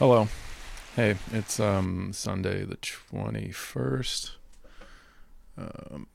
[0.00, 0.26] Hello.
[0.96, 4.32] Hey, it's um Sunday the 21st.
[5.56, 6.08] Um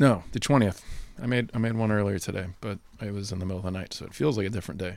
[0.00, 0.80] No, the 20th.
[1.22, 3.78] I made I made one earlier today, but it was in the middle of the
[3.78, 4.96] night, so it feels like a different day.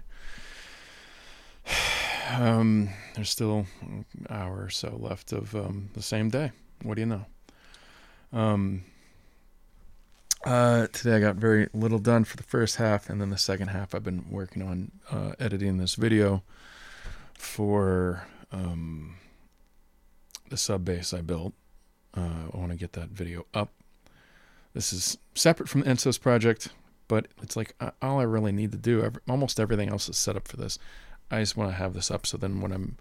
[2.33, 6.53] Um there's still an hour or so left of um the same day.
[6.83, 7.25] What do you know?
[8.31, 8.85] Um
[10.45, 13.67] uh, today I got very little done for the first half, and then the second
[13.67, 16.41] half I've been working on uh, editing this video
[17.41, 19.15] for um,
[20.49, 21.53] the sub base I built.
[22.15, 23.71] Uh, I want to get that video up.
[24.73, 26.69] This is separate from the Ensos project,
[27.07, 29.01] but it's like uh, all I really need to do.
[29.01, 30.77] Every, almost everything else is set up for this.
[31.31, 32.97] I just want to have this up so then when I'm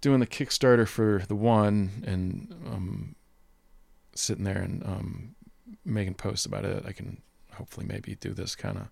[0.00, 3.14] doing the Kickstarter for the one and um,
[4.14, 5.34] sitting there and um,
[5.84, 7.20] making posts about it, I can
[7.54, 8.88] hopefully maybe do this kind of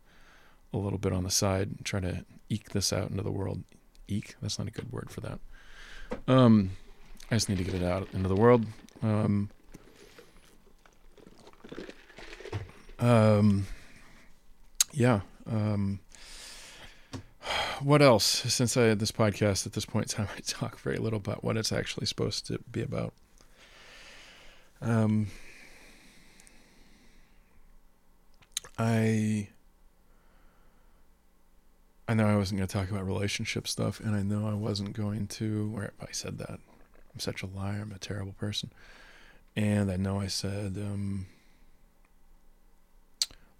[0.73, 3.63] a little bit on the side and try to eke this out into the world.
[4.09, 4.37] Eke?
[4.41, 5.39] That's not a good word for that.
[6.29, 6.71] Um,
[7.31, 8.67] I just need to get it out into the world.
[9.03, 9.51] Um,
[12.99, 13.67] um,
[14.93, 15.21] yeah.
[15.51, 16.01] Um,
[17.81, 18.25] what else?
[18.25, 21.45] Since I had this podcast at this point in time, I talk very little about
[21.45, 23.15] what it's actually supposed to be about.
[24.81, 25.29] Um,
[28.79, 29.49] I
[32.07, 34.93] I know I wasn't going to talk about relationship stuff, and I know I wasn't
[34.93, 35.73] going to.
[35.75, 37.81] Or I said that I'm such a liar.
[37.83, 38.71] I'm a terrible person,
[39.57, 41.27] and I know I said um,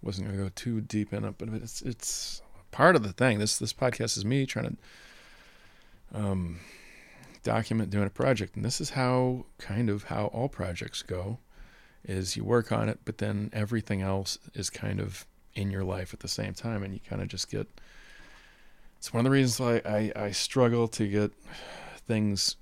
[0.01, 3.39] wasn't going to go too deep in it, but it's it's part of the thing.
[3.39, 4.77] This this podcast is me trying
[6.13, 6.59] to um,
[7.41, 11.39] document doing a project, and this is how kind of how all projects go.
[12.07, 16.13] Is you work on it, but then everything else is kind of in your life
[16.13, 17.67] at the same time, and you kind of just get
[19.05, 21.31] it's one of the reasons why I, I struggle to get
[22.07, 22.55] things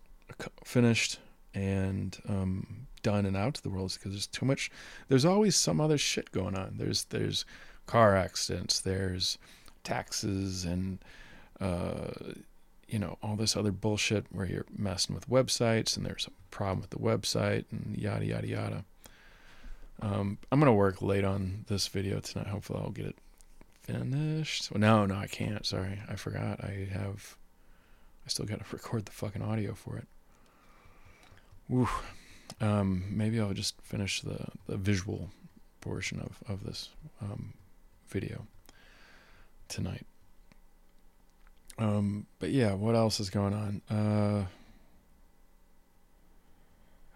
[0.66, 1.17] finished
[1.53, 4.69] and um, done and out to the world is because there's too much.
[5.08, 6.73] There's always some other shit going on.
[6.77, 7.45] There's there's
[7.86, 8.81] car accidents.
[8.81, 9.37] There's
[9.86, 10.99] taxes and
[11.61, 12.11] uh,
[12.89, 16.81] you know all this other bullshit where you're messing with websites and there's a problem
[16.81, 18.86] with the website and yada yada yada.
[20.02, 22.48] Um, I'm gonna work late on this video tonight.
[22.48, 23.15] Hopefully, I'll get it
[23.83, 24.66] finished.
[24.66, 25.66] So no, no, I can't.
[25.66, 26.64] Sorry, I forgot.
[26.64, 27.38] I have.
[28.26, 30.08] I still got to record the fucking audio for it.
[31.70, 31.88] Woo.
[32.61, 35.30] Um, maybe I'll just finish the the visual
[35.82, 36.89] portion of of this
[37.22, 37.54] um,
[38.10, 38.48] video
[39.67, 40.05] tonight.
[41.77, 43.82] Um, but yeah, what else is going on?
[43.89, 44.45] Uh,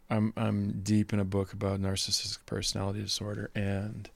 [0.10, 4.10] I'm I'm deep in a book about narcissistic personality disorder and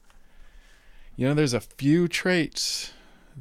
[1.21, 2.93] you know, there's a few traits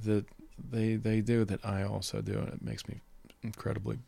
[0.04, 0.26] that
[0.58, 3.00] they they do that I also do, and it makes me
[3.42, 4.00] incredibly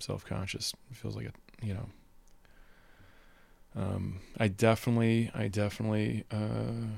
[0.00, 0.74] self-conscious.
[0.90, 1.88] It feels like it, you know.
[3.76, 6.88] Um, I definitely, I definitely uh,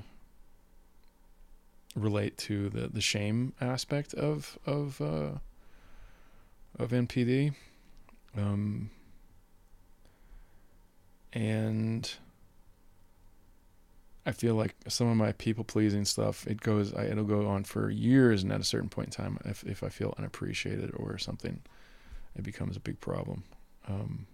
[1.95, 5.33] relate to the the shame aspect of of uh,
[6.79, 7.53] of NPD,
[8.35, 8.89] um,
[11.35, 12.17] and
[14.27, 17.65] I feel like some of my people pleasing stuff it goes I, it'll go on
[17.65, 21.17] for years and at a certain point in time if if I feel unappreciated or
[21.17, 21.61] something
[22.35, 23.45] it becomes a big problem.
[23.89, 24.27] Um,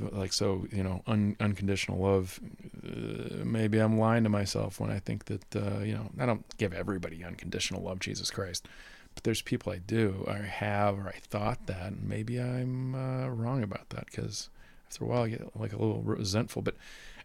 [0.00, 2.40] like so you know un, unconditional love
[2.84, 6.44] uh, maybe I'm lying to myself when I think that uh, you know I don't
[6.56, 8.66] give everybody unconditional love Jesus Christ
[9.14, 12.94] but there's people I do or I have or I thought that and maybe I'm
[12.94, 14.48] uh, wrong about that because
[14.90, 16.62] after a while you get like a little resentful.
[16.62, 16.74] But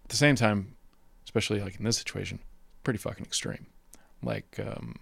[0.03, 0.75] at the same time,
[1.25, 2.39] especially like in this situation,
[2.83, 3.67] pretty fucking extreme.
[4.21, 4.95] Like, um,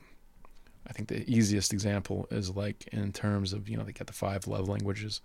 [0.88, 4.14] I think the easiest example is like in terms of you know they got the
[4.14, 5.22] five love languages.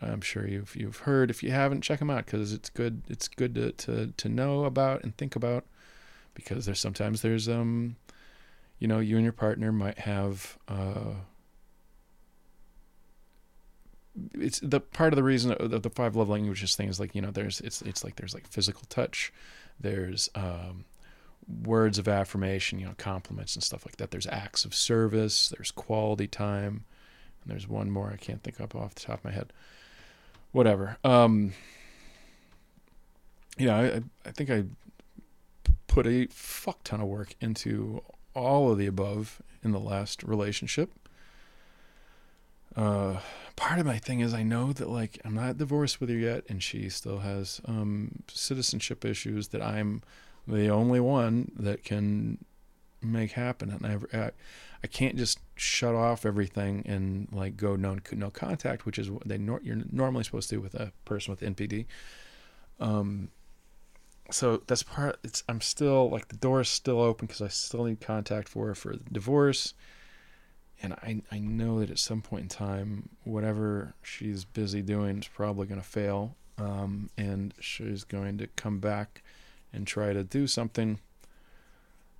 [0.00, 1.30] I'm sure you've you've heard.
[1.30, 3.02] If you haven't, check them out because it's good.
[3.08, 5.64] It's good to, to to know about and think about
[6.34, 7.96] because there's sometimes there's um,
[8.78, 11.14] you know, you and your partner might have uh
[14.34, 17.22] it's the part of the reason of the five love languages thing is like you
[17.22, 19.32] know there's it's it's like there's like physical touch
[19.78, 20.84] there's um,
[21.64, 24.10] words of affirmation you know compliments and stuff like that.
[24.10, 26.84] There's acts of service there's quality time
[27.42, 29.52] and there's one more i can't think of off the top of my head.
[30.52, 30.96] Whatever.
[31.04, 31.52] Um
[33.58, 34.64] yeah i i think i
[35.86, 38.02] put a fuck ton of work into
[38.34, 40.90] all of the above in the last relationship
[42.76, 43.16] uh
[43.56, 46.44] part of my thing is I know that like I'm not divorced with her yet,
[46.48, 49.48] and she still has um, citizenship issues.
[49.48, 50.02] That I'm
[50.48, 52.44] the only one that can
[53.02, 53.70] make happen.
[53.70, 54.30] And I, I,
[54.82, 59.26] I can't just shut off everything and like go no no contact, which is what
[59.28, 61.86] they nor- you're normally supposed to do with a person with NPD.
[62.78, 63.28] Um,
[64.30, 65.18] so that's part.
[65.22, 68.68] It's I'm still like the door is still open because I still need contact for
[68.68, 69.74] her for divorce,
[70.82, 75.28] and I I know that at some point in time, whatever she's busy doing is
[75.28, 79.22] probably going to fail, um, and she's going to come back
[79.72, 80.98] and try to do something.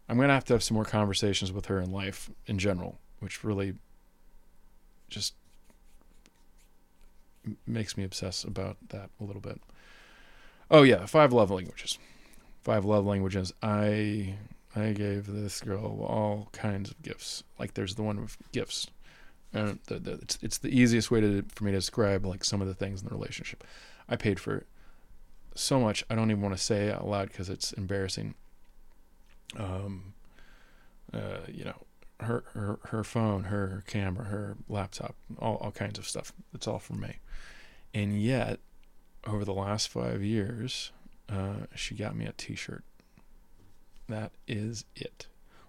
[0.09, 2.99] I'm going to have to have some more conversations with her in life in general,
[3.21, 3.75] which really
[5.09, 5.35] just
[7.67, 9.61] makes me obsess about that a little bit.
[10.71, 11.99] Oh yeah, five love languages.
[12.63, 13.53] Five love languages.
[13.63, 14.35] I
[14.75, 17.43] I gave this girl all kinds of gifts.
[17.59, 18.87] Like there's the one with gifts.
[19.53, 22.63] And the, the, it's it's the easiest way to for me to describe like some
[22.63, 23.65] of the things in the relationship.
[24.09, 24.65] I paid for
[25.57, 28.35] so much I don't even want to say out loud because it's embarrassing.
[29.57, 30.15] Um,
[31.13, 31.83] uh, you know,
[32.21, 36.33] her her her phone, her camera, her laptop, all all kinds of stuff.
[36.55, 37.17] It's all from me,
[37.93, 38.61] and yet
[39.27, 40.93] over the last five years,
[41.29, 42.85] uh, she got me a T-shirt.
[44.11, 45.27] That is it.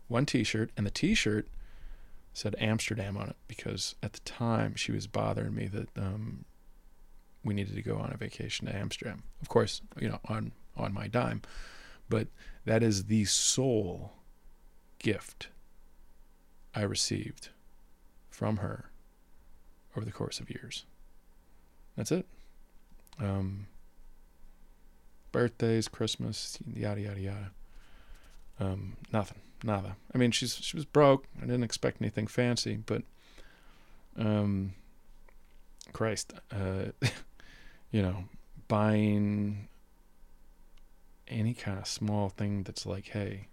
[0.08, 1.48] One T-shirt, and the T-shirt
[2.34, 6.46] said Amsterdam on it because at the time she was bothering me that um,
[7.44, 9.24] we needed to go on a vacation to Amsterdam.
[9.42, 11.42] Of course, you know, on on my dime,
[12.10, 12.28] but
[12.66, 14.14] that is the sole
[15.00, 15.50] gift
[16.74, 17.50] I received
[18.30, 18.90] from her
[19.96, 20.86] over the course of years.
[21.98, 22.26] That's it.
[23.20, 23.68] Um,
[25.32, 27.52] birthdays, Christmas, yada yada yada.
[28.62, 29.96] Um, nothing, nada.
[30.14, 31.26] I mean, she's she was broke.
[31.38, 33.02] I didn't expect anything fancy, but
[34.16, 34.74] um,
[35.94, 36.92] Christ, uh,
[37.92, 38.26] you know,
[38.68, 39.68] buying
[41.28, 43.48] any kind of small thing that's like, hey.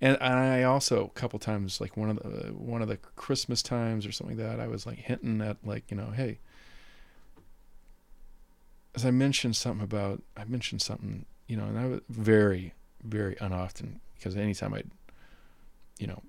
[0.00, 4.06] And I also a couple times, like one of the one of the Christmas times
[4.06, 6.38] or something like that, I was like hinting at like, you know, hey,
[8.94, 12.72] as I mentioned something about, I mentioned something, you know, and I was very,
[13.02, 14.90] very unoften because anytime I'd,
[15.98, 16.22] you know,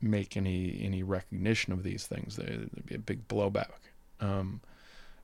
[0.00, 3.70] make any any recognition of these things, there'd be a big blowback.
[4.20, 4.60] Um,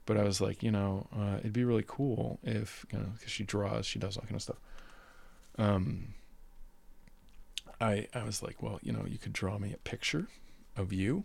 [0.06, 3.30] but I was like, you know, uh, it'd be really cool if, you know, because
[3.32, 4.60] she draws, she does all kind of stuff.
[5.58, 6.14] Um,
[7.80, 10.28] I I was like, well, you know, you could draw me a picture
[10.76, 11.24] of you,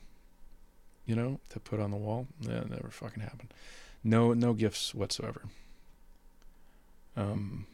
[1.05, 2.27] you know, to put on the wall.
[2.41, 3.53] That never fucking happened.
[4.03, 5.43] No, no gifts whatsoever.
[7.15, 7.67] Um.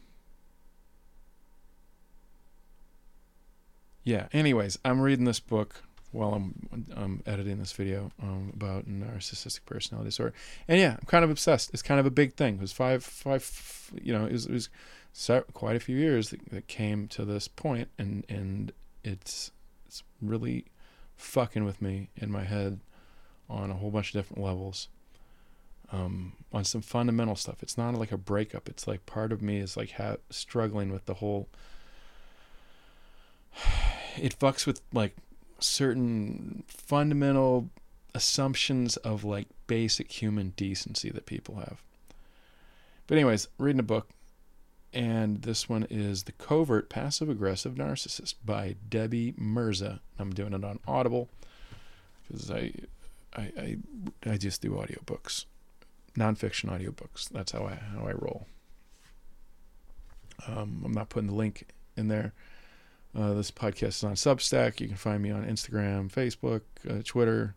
[4.08, 4.28] Yeah.
[4.32, 5.84] Anyways, I'm reading this book
[6.14, 10.34] while I'm um, editing this video um, about narcissistic personality disorder,
[10.66, 11.72] and yeah, I'm kind of obsessed.
[11.74, 12.56] It's kind of a big thing.
[12.56, 14.70] It was five, five, you know, it was, it was
[15.52, 18.72] quite a few years that, that came to this point, and and
[19.04, 19.52] it's
[19.86, 20.68] it's really
[21.18, 22.80] fucking with me in my head
[23.50, 24.88] on a whole bunch of different levels
[25.92, 27.62] um, on some fundamental stuff.
[27.62, 28.70] It's not like a breakup.
[28.70, 31.50] It's like part of me is like ha- struggling with the whole.
[34.20, 35.16] It fucks with like
[35.60, 37.70] certain fundamental
[38.14, 41.82] assumptions of like basic human decency that people have.
[43.06, 44.10] But anyways, reading a book,
[44.94, 50.02] and this one is The Covert Passive Aggressive Narcissist by Debbie Mirza.
[50.18, 51.30] I'm doing it on Audible
[52.28, 52.72] because I,
[53.36, 53.78] I, I,
[54.26, 55.46] I just do audiobooks
[56.18, 57.30] nonfiction audiobooks.
[57.30, 58.48] That's how I how I roll.
[60.48, 62.34] Um, I'm not putting the link in there.
[63.18, 64.80] Uh, this podcast is on Substack.
[64.80, 67.56] You can find me on Instagram, Facebook, uh, Twitter.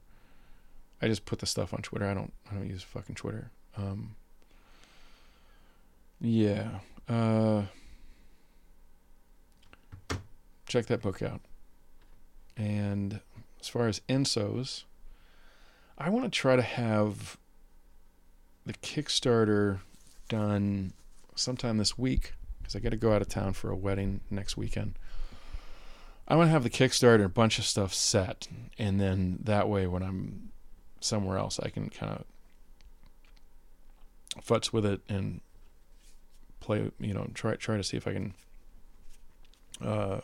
[1.02, 2.06] I just put the stuff on Twitter.
[2.06, 3.50] I don't I don't use fucking Twitter.
[3.76, 4.16] Um,
[6.18, 6.78] yeah.
[7.06, 7.64] Uh,
[10.66, 11.42] check that book out.
[12.56, 13.20] And
[13.60, 14.84] as far as Ensos,
[15.98, 17.36] I want to try to have
[18.64, 19.80] the Kickstarter
[20.30, 20.94] done
[21.34, 24.56] sometime this week because I got to go out of town for a wedding next
[24.56, 24.98] weekend.
[26.30, 28.46] I want to have the Kickstarter, a bunch of stuff set,
[28.78, 30.50] and then that way, when I'm
[31.00, 32.24] somewhere else, I can kind
[34.36, 35.40] of futz with it and
[36.60, 36.92] play.
[37.00, 38.34] You know, try try to see if I can
[39.84, 40.20] uh,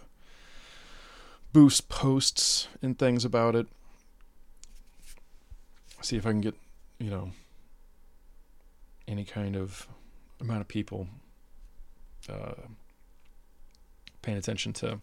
[1.52, 3.66] boost posts and things about it.
[6.02, 6.54] See if I can get,
[7.00, 7.32] you know,
[9.08, 9.88] any kind of
[10.40, 11.08] amount of people
[12.28, 12.54] uh,
[14.22, 15.00] paying attention to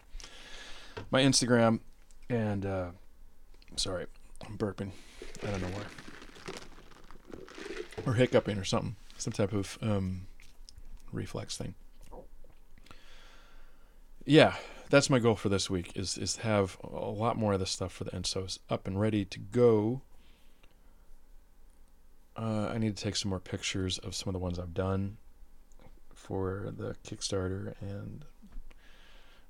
[1.11, 1.79] my Instagram.
[2.29, 2.91] And uh,
[3.75, 4.07] sorry,
[4.45, 4.91] I'm burping.
[5.43, 5.83] I don't know why.
[8.05, 8.95] Or hiccuping or something.
[9.17, 10.27] Some type of um,
[11.11, 11.75] reflex thing.
[14.25, 14.55] Yeah,
[14.89, 17.71] that's my goal for this week is is to have a lot more of this
[17.71, 20.01] stuff for the Ensos up and ready to go.
[22.35, 25.17] Uh, I need to take some more pictures of some of the ones I've done
[26.13, 28.25] for the Kickstarter, and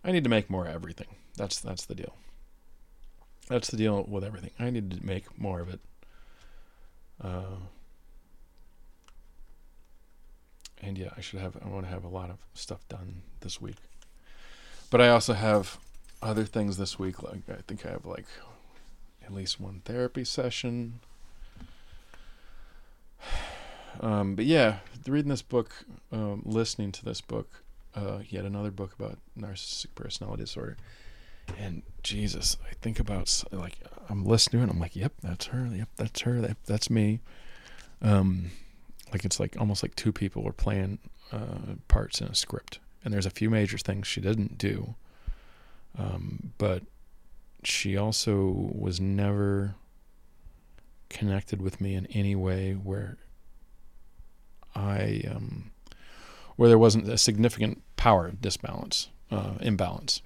[0.04, 1.08] I need to make more of everything.
[1.38, 2.16] That's that's the deal.
[3.48, 4.52] That's the deal with everything.
[4.60, 5.80] I need to make more of it.
[7.22, 7.58] Uh,
[10.82, 11.58] and yeah, I should have.
[11.64, 13.78] I want to have a lot of stuff done this week.
[14.90, 15.78] But I also have
[16.22, 17.24] other things this week.
[17.24, 18.28] Like I think I have like
[19.26, 21.00] at least one therapy session.
[24.00, 27.63] Um, but yeah, reading this book, um, listening to this book,
[27.96, 30.78] uh, yet another book about narcissistic personality disorder.
[31.60, 35.70] And Jesus, I think about like I'm listening and I'm like, yep, that's her.
[35.72, 36.42] Yep, that's her.
[36.42, 37.20] That, that's me.
[38.02, 38.52] Um,
[39.12, 41.00] like it's like almost like two people are playing
[41.32, 44.96] uh, parts in a script, and there's a few major things she didn't do,
[45.98, 46.84] um, but
[47.64, 49.76] she also was never
[51.10, 53.18] connected with me in any way where
[54.76, 55.72] I um,
[56.56, 60.22] where there wasn't a significant power disbalance, uh, imbalance.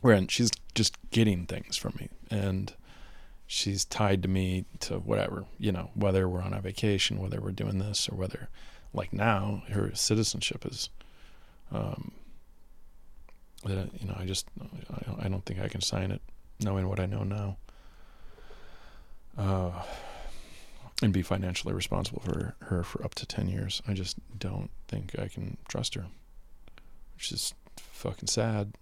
[0.00, 2.72] Wherein she's just getting things from me, and
[3.46, 7.50] she's tied to me to whatever, you know, whether we're on a vacation, whether we're
[7.50, 8.48] doing this, or whether,
[8.94, 10.88] like now, her citizenship is,
[11.70, 12.12] um,
[13.64, 14.46] that you know, I just,
[15.20, 16.22] I don't think I can sign it,
[16.60, 17.56] knowing what I know now.
[19.36, 19.82] Uh,
[21.02, 23.82] and be financially responsible for her for up to 10 years.
[23.88, 26.06] I just don't think I can trust her.
[27.14, 28.74] Which is fucking sad.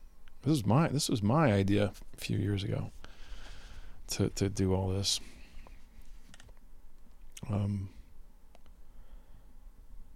[0.42, 2.90] This is my this was my idea a few years ago
[4.08, 5.20] to to do all this.
[7.50, 7.90] Um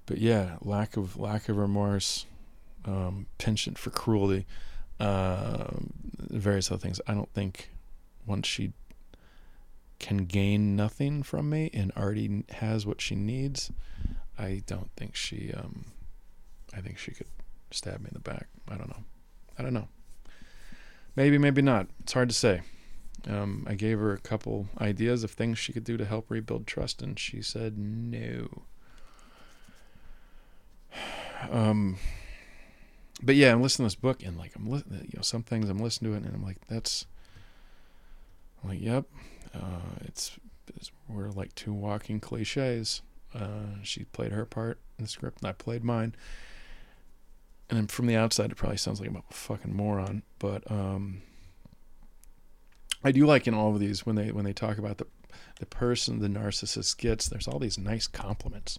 [0.06, 2.26] but yeah, lack of lack of remorse,
[2.84, 4.46] um, penchant for cruelty,
[4.98, 5.68] uh,
[6.18, 7.00] various other things.
[7.06, 7.70] I don't think
[8.26, 8.72] once she
[9.98, 13.70] can gain nothing from me and already has what she needs,
[14.42, 15.86] I don't think she um
[16.74, 17.28] I think she could
[17.70, 18.48] stab me in the back.
[18.68, 19.04] I don't know.
[19.58, 19.88] I don't know.
[21.14, 21.88] Maybe, maybe not.
[22.00, 22.62] It's hard to say.
[23.28, 26.66] Um, I gave her a couple ideas of things she could do to help rebuild
[26.66, 28.48] trust, and she said no.
[31.50, 31.96] Um,
[33.20, 35.68] but yeah, I'm listening to this book, and like I'm listening, you know, some things
[35.68, 37.04] I'm listening to it, and I'm like, that's,
[38.62, 39.06] I'm like, yep,
[39.52, 40.38] uh, it's,
[40.76, 43.02] it's, we're like two walking cliches.
[43.34, 46.14] Uh, she played her part in the script, and I played mine.
[47.70, 51.22] And from the outside, it probably sounds like I'm a fucking moron, but um,
[53.02, 55.06] I do like in all of these when they when they talk about the
[55.58, 57.28] the person the narcissist gets.
[57.28, 58.78] There's all these nice compliments.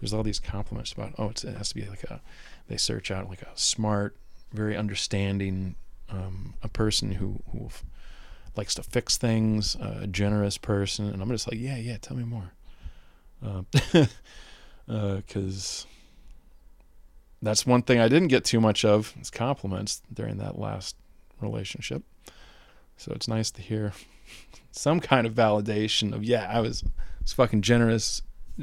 [0.00, 2.20] There's all these compliments about oh, it has to be like a.
[2.68, 4.16] They search out like a smart,
[4.52, 5.76] very understanding,
[6.08, 7.68] um, a person who who
[8.56, 12.24] likes to fix things, a generous person, and I'm just like, yeah, yeah, tell me
[12.24, 12.52] more,
[13.40, 14.06] because
[14.88, 15.20] uh, uh,
[17.42, 20.96] that's one thing I didn't get too much of is compliments during that last
[21.40, 22.02] relationship.
[22.96, 23.92] So it's nice to hear
[24.70, 26.84] some kind of validation of yeah, I was
[27.22, 28.22] was fucking generous.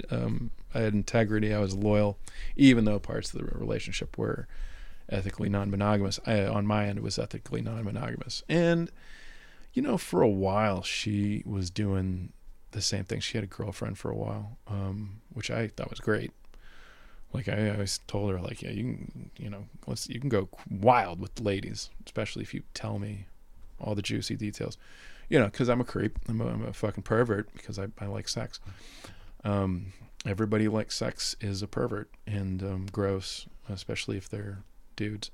[0.10, 1.54] Um, I had integrity.
[1.54, 2.18] I was loyal,
[2.56, 4.48] even though parts of the relationship were
[5.10, 6.20] ethically non-monogamous.
[6.26, 8.90] I, on my end, it was ethically non-monogamous, and
[9.74, 12.32] you know, for a while she was doing
[12.72, 13.20] the same thing.
[13.20, 16.32] She had a girlfriend for a while, um, which I thought was great.
[17.34, 20.50] Like I always told her, like, yeah, you can, you know, let's you can go
[20.70, 23.26] wild with ladies, especially if you tell me
[23.80, 24.78] all the juicy details,
[25.30, 26.20] you know, because I'm a creep.
[26.28, 28.60] I'm a, I'm a fucking pervert because I, I like sex.
[29.44, 29.94] Um,
[30.26, 34.64] everybody likes sex is a pervert and um, gross, especially if they're
[34.96, 35.32] dudes.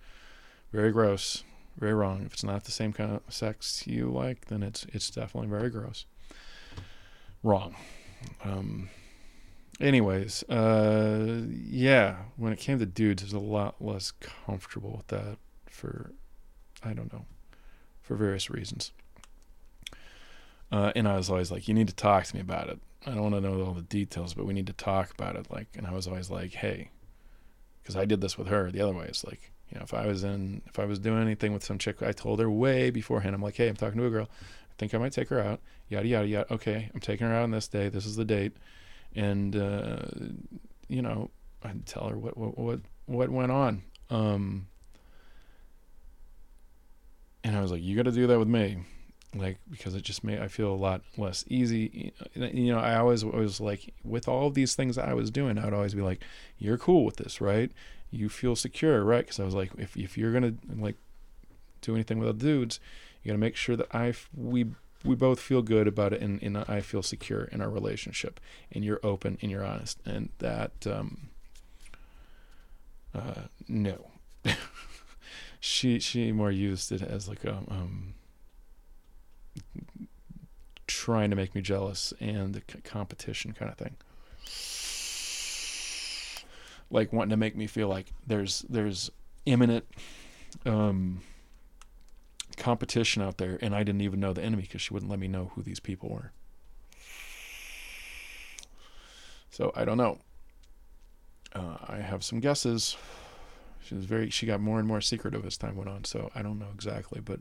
[0.72, 1.44] Very gross
[1.78, 2.24] very wrong.
[2.26, 5.70] If it's not the same kind of sex you like, then it's it's definitely very
[5.70, 6.06] gross.
[7.48, 7.78] Wrong.
[8.44, 8.90] Um,
[9.80, 15.08] anyways, uh, yeah, when it came to dudes, I was a lot less comfortable with
[15.08, 15.38] that
[15.70, 16.12] for,
[16.84, 17.26] I don't know,
[18.02, 18.92] for various reasons.
[20.74, 22.80] Uh, and I was always like, you need to talk to me about it.
[23.06, 25.50] I don't want to know all the details, but we need to talk about it.
[25.50, 26.90] Like, and I was always like, hey,
[27.82, 29.06] because I did this with her the other way.
[29.06, 31.78] It's like, you know, if I was in, if I was doing anything with some
[31.78, 33.34] chick, I told her way beforehand.
[33.34, 34.28] I'm like, hey, I'm talking to a girl.
[34.78, 35.60] I think I might take her out.
[35.90, 36.54] Yada yada yada.
[36.54, 37.90] Okay, I'm taking her out on this day.
[37.90, 38.54] This is the date,
[39.16, 40.06] and uh,
[40.88, 41.30] you know,
[41.64, 43.84] I'd tell her what what what what went on.
[44.10, 44.68] Um,
[47.44, 48.78] and I was like, you got to do that with me,
[49.36, 52.14] like because it just made I feel a lot less easy.
[52.36, 55.74] You know, I always was like, with all of these things I was doing, I'd
[55.74, 56.24] always be like,
[56.58, 57.72] you're cool with this, right?
[58.12, 59.26] you feel secure, right?
[59.26, 60.96] Because I was like, if if you're gonna like
[61.82, 62.80] do anything with the dudes,
[63.28, 64.68] you got to make sure that I we
[65.04, 68.40] we both feel good about it and, and I feel secure in our relationship
[68.72, 71.30] and you're open and you're honest and that um
[73.14, 74.12] uh no.
[75.60, 78.14] She she more used it as like a um
[80.86, 83.96] trying to make me jealous and competition kind of thing.
[86.90, 89.10] Like wanting to make me feel like there's there's
[89.46, 89.86] imminent
[90.66, 91.22] um
[92.58, 95.28] competition out there, and I didn't even know the enemy because she wouldn't let me
[95.28, 96.32] know who these people were.
[99.50, 100.20] So I don't know.
[101.54, 102.98] Uh, I have some guesses.
[103.84, 104.30] She was very.
[104.30, 106.04] She got more and more secretive as time went on.
[106.04, 107.40] So I don't know exactly, but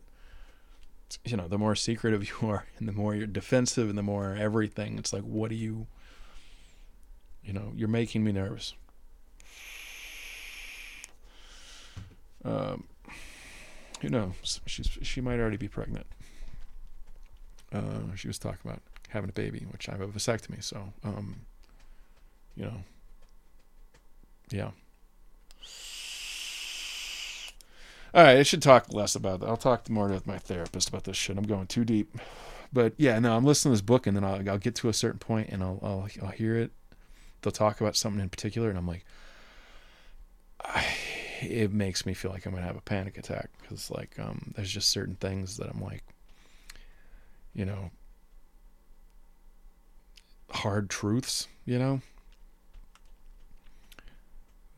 [1.24, 4.36] you know, the more secretive you are, and the more you're defensive, and the more
[4.38, 4.98] everything.
[4.98, 5.86] It's like, what do you?
[7.42, 8.74] You know, you're making me nervous.
[12.44, 12.84] Um,
[14.00, 14.60] who knows?
[14.66, 16.06] She's she might already be pregnant.
[17.72, 21.40] Uh, she was talking about having a baby, which I have a vasectomy, so um,
[22.54, 22.84] you know,
[24.50, 24.70] yeah.
[28.14, 29.46] All right, I should talk less about that.
[29.46, 31.36] I'll talk more with my therapist about this shit.
[31.36, 32.16] I'm going too deep,
[32.72, 34.94] but yeah, no, I'm listening to this book, and then I'll, I'll get to a
[34.94, 36.72] certain point, and I'll, I'll I'll hear it.
[37.42, 39.04] They'll talk about something in particular, and I'm like,
[40.64, 40.84] I
[41.40, 44.70] it makes me feel like I'm gonna have a panic attack because like um, there's
[44.70, 46.04] just certain things that I'm like,
[47.54, 47.90] you know,
[50.50, 52.00] hard truths, you know.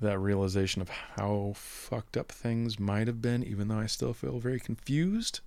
[0.00, 4.38] That realization of how fucked up things might have been, even though I still feel
[4.38, 5.40] very confused.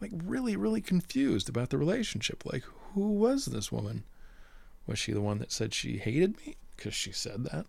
[0.00, 2.44] Like, really, really confused about the relationship.
[2.44, 2.64] Like,
[2.94, 4.02] who was this woman?
[4.88, 6.56] Was she the one that said she hated me?
[6.76, 7.66] Because she said that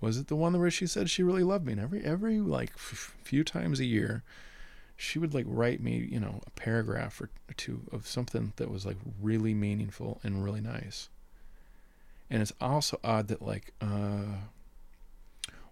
[0.00, 1.72] was it the one where she said she really loved me?
[1.72, 4.22] And every every like f- few times a year
[4.96, 8.84] she would like write me you know a paragraph or two of something that was
[8.84, 11.08] like really meaningful and really nice.
[12.30, 14.42] And it's also odd that like uh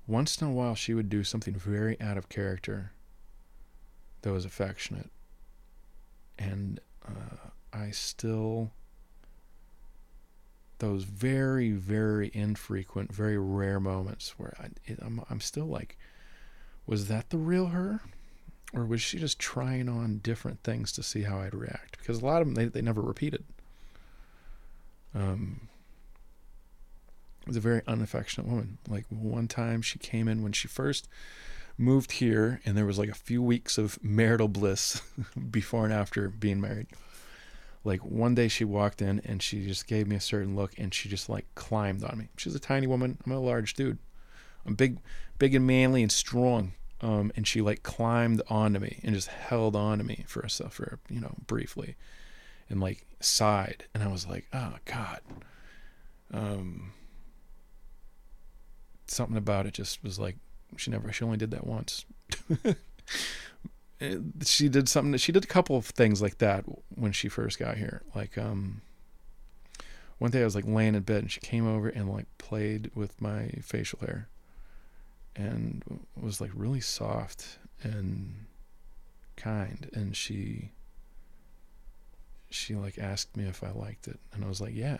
[0.06, 2.92] once in a while she would do something very out of character
[4.22, 5.10] that was affectionate.
[6.38, 8.70] And uh, i still
[10.78, 15.96] those very, very infrequent, very rare moments where I, it, I'm, I'm still like,
[16.86, 18.00] was that the real her?
[18.74, 21.98] Or was she just trying on different things to see how I'd react?
[21.98, 23.44] Because a lot of them, they, they never repeated.
[25.14, 25.68] Um,
[27.42, 28.78] it was a very unaffectionate woman.
[28.88, 31.08] Like one time she came in when she first
[31.78, 35.00] moved here, and there was like a few weeks of marital bliss
[35.50, 36.88] before and after being married
[37.86, 40.92] like one day she walked in and she just gave me a certain look and
[40.92, 42.28] she just like climbed on me.
[42.36, 43.16] She's a tiny woman.
[43.24, 43.98] I'm a large dude.
[44.66, 44.98] I'm big,
[45.38, 46.72] big and manly and strong.
[47.00, 50.48] Um, and she like climbed onto me and just held on to me for a
[50.48, 51.94] for you know briefly,
[52.68, 53.84] and like sighed.
[53.94, 55.20] And I was like, oh God.
[56.32, 56.92] Um,
[59.06, 60.36] something about it just was like
[60.76, 61.12] she never.
[61.12, 62.04] She only did that once.
[64.44, 67.76] she did something she did a couple of things like that when she first got
[67.76, 68.02] here.
[68.14, 68.82] Like um
[70.18, 72.90] one day i was like laying in bed and she came over and like played
[72.94, 74.28] with my facial hair
[75.34, 75.82] and
[76.20, 78.46] was like really soft and
[79.36, 79.90] kind.
[79.92, 80.70] And she
[82.50, 84.18] she like asked me if i liked it.
[84.32, 84.98] And i was like yeah.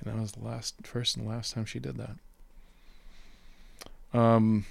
[0.00, 2.16] And that was the last first and last time she did that.
[4.18, 4.66] Um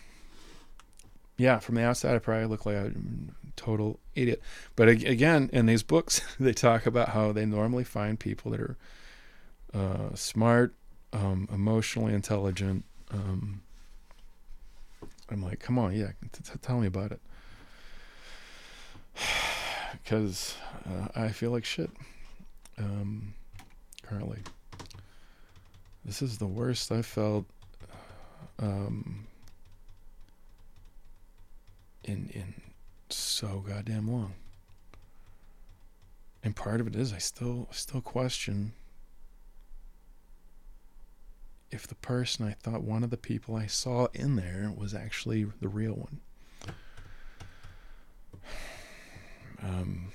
[1.37, 2.91] yeah, from the outside, I probably look like a
[3.55, 4.41] total idiot.
[4.75, 8.77] But again, in these books, they talk about how they normally find people that are
[9.73, 10.73] uh, smart,
[11.13, 12.85] um, emotionally intelligent.
[13.11, 13.61] Um,
[15.29, 17.21] I'm like, come on, yeah, t- t- tell me about it.
[20.03, 21.89] Because uh, I feel like shit
[22.77, 23.33] um,
[24.03, 24.39] currently.
[26.05, 27.45] This is the worst I've felt.
[28.59, 29.27] Um,
[32.07, 32.53] in in
[33.09, 34.33] so goddamn long.
[36.43, 38.73] And part of it is I still still question
[41.69, 45.45] if the person I thought one of the people I saw in there was actually
[45.59, 46.21] the real one.
[49.61, 50.11] Um,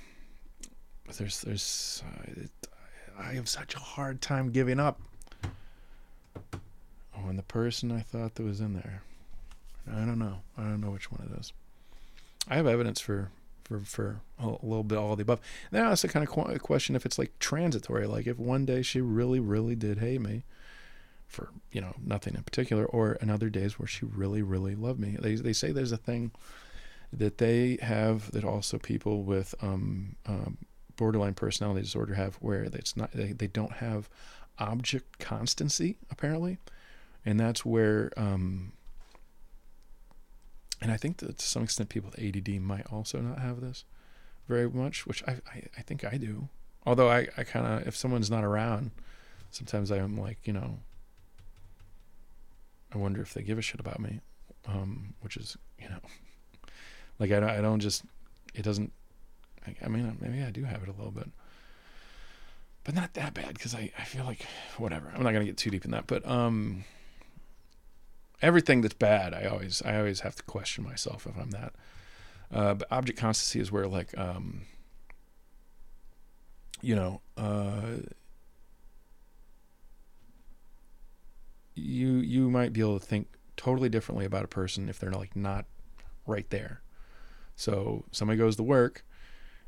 [1.17, 2.51] there's there's uh, it,
[3.19, 4.99] I have such a hard time giving up
[7.15, 9.03] on the person I thought that was in there.
[9.87, 10.39] I don't know.
[10.57, 11.53] I don't know which one it is.
[12.47, 13.31] I have evidence for
[13.63, 15.39] for for a little bit all the above.
[15.71, 19.01] Now it's a kind of question if it's like transitory, like if one day she
[19.01, 20.43] really really did hate me
[21.27, 25.17] for you know nothing in particular, or another days where she really really loved me.
[25.19, 26.31] They they say there's a thing
[27.11, 30.57] that they have that also people with um, um,
[30.95, 34.09] borderline personality disorder have where it's not they, they don't have
[34.59, 36.57] object constancy apparently
[37.25, 38.73] and that's where um,
[40.83, 43.85] and i think that to some extent people with ADD might also not have this
[44.47, 46.49] very much which i, I, I think i do
[46.85, 48.91] although i, I kind of if someone's not around
[49.49, 50.79] sometimes i'm like you know
[52.93, 54.19] i wonder if they give a shit about me
[54.67, 55.99] um, which is you know
[57.19, 58.03] like I don't, I don't just
[58.53, 58.91] it doesn't
[59.83, 61.29] I mean, maybe I do have it a little bit,
[62.83, 64.45] but not that bad because I, I feel like
[64.77, 65.11] whatever.
[65.15, 66.83] I'm not gonna get too deep in that, but um,
[68.43, 71.73] everything that's bad, I always I always have to question myself if I'm that.
[72.51, 74.63] Uh, but object constancy is where like um,
[76.81, 78.01] you know, uh,
[81.73, 85.35] you you might be able to think totally differently about a person if they're like
[85.35, 85.65] not
[86.27, 86.81] right there.
[87.55, 89.05] So somebody goes to work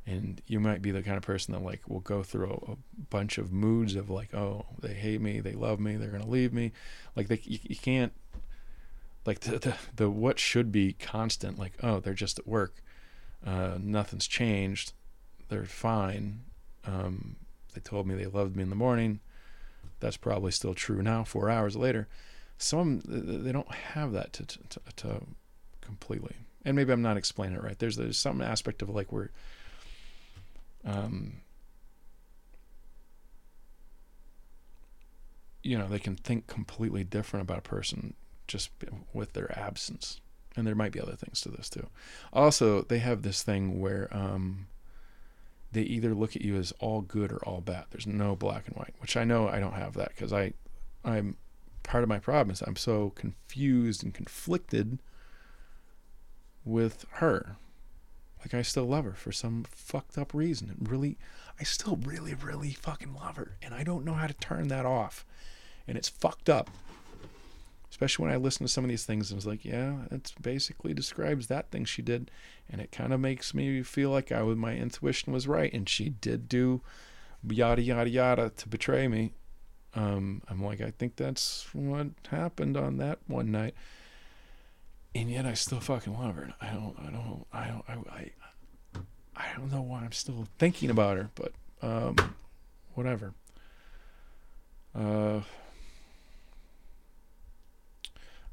[0.08, 2.76] and you might be the kind of person that like will go through a, a
[3.10, 6.54] bunch of moods of like oh they hate me they love me they're gonna leave
[6.54, 6.72] me
[7.16, 8.14] like they you, you can't
[9.26, 12.82] like the, the, the what should be constant like oh they're just at work
[13.46, 14.94] uh, nothing's changed
[15.50, 16.42] they're fine
[16.86, 17.36] um,
[17.74, 19.20] they told me they loved me in the morning
[20.00, 22.08] that's probably still true now four hours later.
[22.58, 25.22] Some they don't have that to, to, to
[25.82, 29.30] completely and maybe i'm not explaining it right there's there's some aspect of like where
[30.86, 31.42] um,
[35.66, 38.14] you know, they can think completely different about a person
[38.48, 38.70] just
[39.14, 40.20] with their absence.
[40.56, 41.88] And there might be other things to this too.
[42.32, 44.68] Also, they have this thing where um,
[45.72, 47.86] they either look at you as all good or all bad.
[47.92, 50.54] There's no black and white, which I know I don't have that because I,
[51.04, 51.36] I'm
[51.84, 55.00] part of my problem is I'm so confused and conflicted
[56.64, 57.58] with her
[58.46, 60.70] like I still love her for some fucked up reason.
[60.70, 61.18] And really,
[61.60, 63.58] I still really, really fucking love her.
[63.64, 65.26] And I don't know how to turn that off.
[65.88, 66.70] And it's fucked up.
[67.96, 70.94] Especially when I listen to some of these things and it's like, yeah, it basically
[70.94, 72.30] describes that thing she did.
[72.70, 75.72] And it kind of makes me feel like I was, my intuition was right.
[75.72, 76.82] And she did do
[77.48, 79.32] yada, yada, yada to betray me.
[79.94, 83.76] Um, I'm like, I think that's what happened on that one night
[85.16, 86.54] and yet I still fucking love her.
[86.60, 89.00] I don't, I don't, I don't, I, I,
[89.38, 92.36] I don't know why I'm still thinking about her, but um,
[92.94, 93.34] whatever.
[94.94, 95.40] Uh,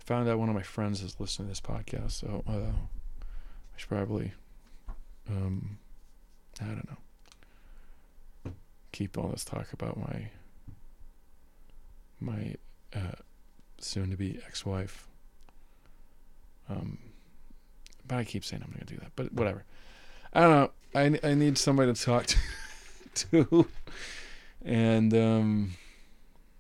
[0.07, 3.89] Found out one of my friends is listening to this podcast, so uh, I should
[3.89, 4.33] probably,
[5.29, 5.79] um,
[6.61, 6.89] I don't
[8.45, 8.53] know,
[8.91, 10.31] keep all this talk about my
[12.21, 12.55] my
[12.95, 13.17] uh,
[13.79, 15.09] soon-to-be ex-wife
[16.69, 16.99] um,
[18.07, 19.13] but I keep saying I'm going to do that.
[19.17, 19.65] But whatever.
[20.33, 20.71] I don't know.
[20.95, 22.37] I, I need somebody to talk to.
[23.15, 23.69] to.
[24.65, 25.73] And um,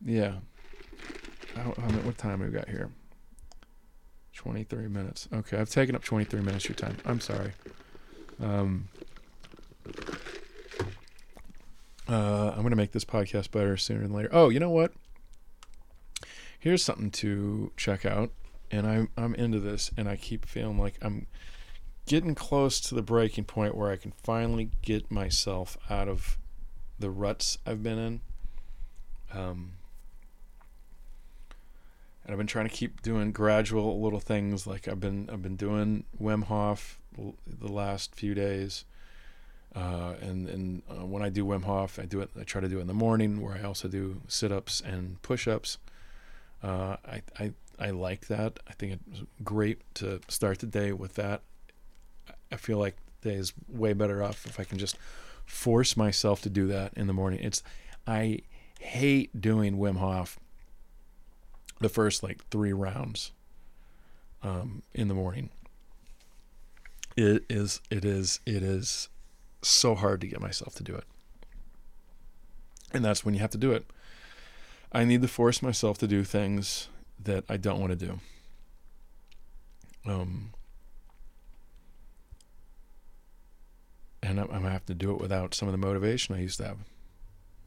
[0.05, 0.35] yeah.
[1.57, 2.90] I, I mean, what time we got here?
[4.34, 5.28] 23 minutes.
[5.32, 6.96] Okay, I've taken up 23 minutes of your time.
[7.04, 7.52] I'm sorry.
[8.40, 8.88] Um,
[12.08, 14.30] uh, I'm going to make this podcast better sooner than later.
[14.32, 14.92] Oh, you know what?
[16.58, 18.30] Here's something to check out
[18.72, 21.26] and I'm I'm into this, and I keep feeling like I'm
[22.06, 26.38] getting close to the breaking point where I can finally get myself out of
[26.98, 28.20] the ruts I've been in.
[29.32, 29.72] Um,
[32.24, 34.66] and I've been trying to keep doing gradual little things.
[34.66, 36.98] Like I've been I've been doing Wim Hof
[37.46, 38.85] the last few days.
[39.74, 42.30] Uh, and and uh, when I do Wim Hof, I do it.
[42.38, 45.78] I try to do it in the morning, where I also do sit-ups and push-ups.
[46.62, 48.61] Uh, I I I like that.
[48.68, 51.42] I think it's great to start the day with that.
[52.50, 54.96] I feel like the day is way better off if I can just
[55.46, 57.40] force myself to do that in the morning.
[57.42, 57.62] It's
[58.06, 58.40] I
[58.78, 60.38] hate doing Wim Hof
[61.82, 63.32] the first like three rounds
[64.42, 65.50] um, in the morning.
[67.16, 69.08] It is it is it is
[69.60, 71.04] so hard to get myself to do it.
[72.92, 73.86] And that's when you have to do it.
[74.92, 76.88] I need to force myself to do things
[77.22, 78.20] that I don't want to do.
[80.04, 80.52] Um,
[84.22, 86.66] and I'm, gonna have to do it without some of the motivation I used to
[86.66, 86.78] have.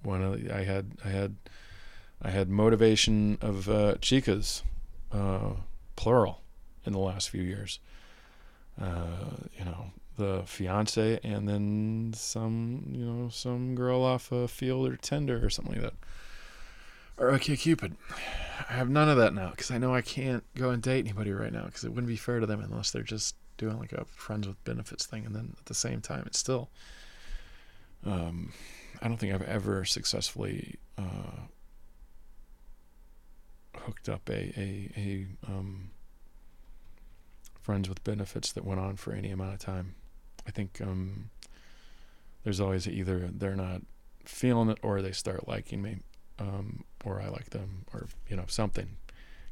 [0.04, 1.36] When I had, I had,
[2.26, 4.64] I had motivation of uh, chicas,
[5.12, 5.52] uh,
[5.96, 6.42] plural,
[6.86, 7.80] in the last few years.
[8.82, 14.92] Uh, you know, the fiance, and then some, you know, some girl off a Feeld
[14.92, 15.94] or Tinder or something like that
[17.18, 17.94] or OkCupid.
[18.70, 21.32] I have none of that now because I know I can't go and date anybody
[21.32, 24.06] right now because it wouldn't be fair to them unless they're just doing like a
[24.06, 26.70] friends with benefits thing, and then at the same time, it's still.
[28.06, 28.52] Um,
[29.02, 31.42] I don't think I've ever successfully uh,
[33.86, 35.92] hooked up a a, a um,
[37.62, 39.96] friends with benefits that went on for any amount of time.
[40.48, 41.30] I think um,
[42.44, 43.82] there's always either they're not
[44.24, 45.98] feeling it or they start liking me,
[46.40, 48.98] um, or I like them, or you know something.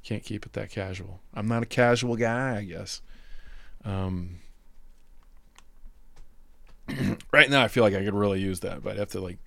[0.03, 1.21] Can't keep it that casual.
[1.33, 3.01] I'm not a casual guy, I guess.
[3.85, 4.39] Um,
[7.31, 9.37] right now, I feel like I could really use that, but I have to like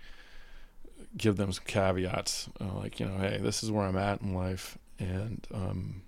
[1.17, 4.35] give them some caveats, uh, like you know, hey, this is where I'm at in
[4.35, 6.03] life, and um,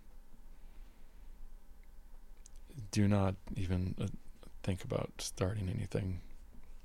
[2.91, 4.07] do not even uh,
[4.63, 6.21] think about starting anything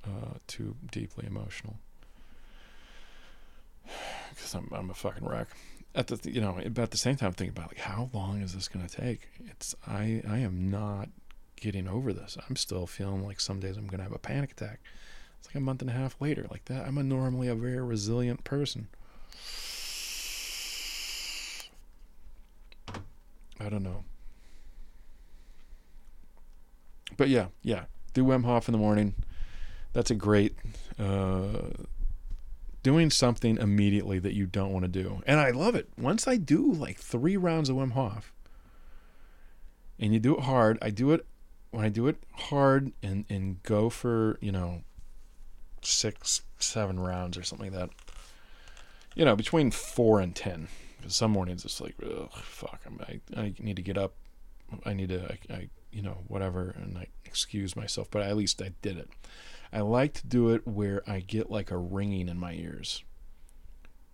[0.05, 1.75] uh, too deeply emotional
[4.29, 5.47] because I'm I'm a fucking wreck.
[5.95, 8.53] At the you know, but at the same time, think about like how long is
[8.53, 9.27] this gonna take?
[9.45, 11.09] It's I I am not
[11.55, 12.38] getting over this.
[12.49, 14.81] I'm still feeling like some days I'm gonna have a panic attack.
[15.43, 16.88] It's like a month and a half later, like that.
[16.88, 18.88] I'm a normally a very resilient person.
[23.60, 24.06] I don't know.
[27.17, 27.86] But yeah, yeah.
[28.13, 29.15] Do Wim Hof in the morning.
[29.91, 30.56] That's a great
[30.97, 31.71] uh,
[32.82, 35.23] doing something immediately that you don't want to do.
[35.27, 35.89] And I love it.
[35.97, 38.32] Once I do like three rounds of Wim Hof,
[39.99, 41.25] and you do it hard, I do it
[41.71, 44.84] when I do it hard and and go for you know
[45.84, 47.89] six seven rounds or something like that.
[49.15, 50.67] You know, between four and ten.
[50.98, 54.13] Because some mornings it's like, ugh, fuck, I'm, I I need to get up.
[54.86, 58.62] I need to, I, I you know, whatever, and I excuse myself, but at least
[58.62, 59.10] I did it.
[59.72, 63.04] I like to do it where I get like a ringing in my ears.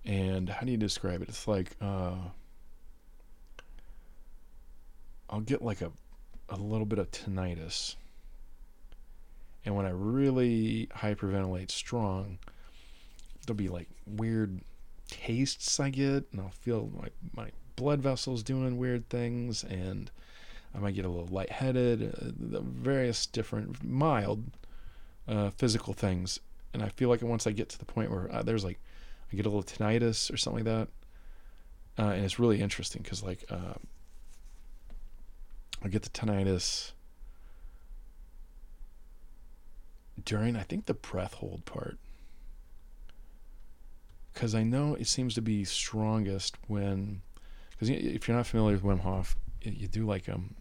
[0.05, 1.29] And how do you describe it?
[1.29, 2.15] It's like uh,
[5.29, 5.91] I'll get like a
[6.49, 7.95] a little bit of tinnitus.
[9.65, 12.39] And when I really hyperventilate strong,
[13.45, 14.61] there'll be like weird
[15.09, 20.11] tastes I get, and I'll feel my my blood vessels doing weird things, and
[20.73, 24.43] I might get a little lightheaded, uh, the various different mild
[25.27, 26.39] uh, physical things.
[26.73, 28.79] And I feel like once I get to the point where uh, there's like,
[29.31, 30.87] I get a little tinnitus or something like
[31.97, 33.73] that, uh, and it's really interesting because like uh,
[35.83, 36.91] I get the tinnitus
[40.25, 41.97] during I think the breath hold part.
[44.33, 47.21] Because I know it seems to be strongest when
[47.71, 50.55] because if you're not familiar with Wim Hof, you do like um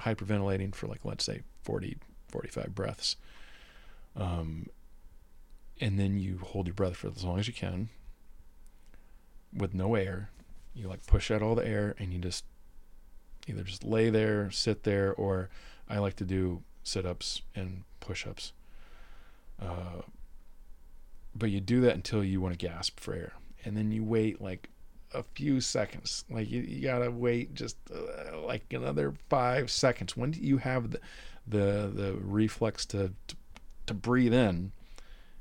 [0.00, 3.16] hyperventilating for like let's say 40 45 breaths.
[4.16, 4.66] Um,
[5.80, 7.88] and then you hold your breath for as long as you can
[9.56, 10.30] with no air.
[10.74, 12.44] You like push out all the air and you just
[13.48, 15.48] either just lay there sit there or
[15.88, 18.52] i like to do sit-ups and push-ups
[19.60, 20.02] uh,
[21.34, 23.32] but you do that until you want to gasp for air
[23.64, 24.68] and then you wait like
[25.12, 26.24] a few seconds.
[26.30, 30.16] Like you, you gotta wait just uh, like another five seconds.
[30.16, 31.00] When you have the
[31.46, 33.36] the, the reflex to, to
[33.86, 34.72] to breathe in,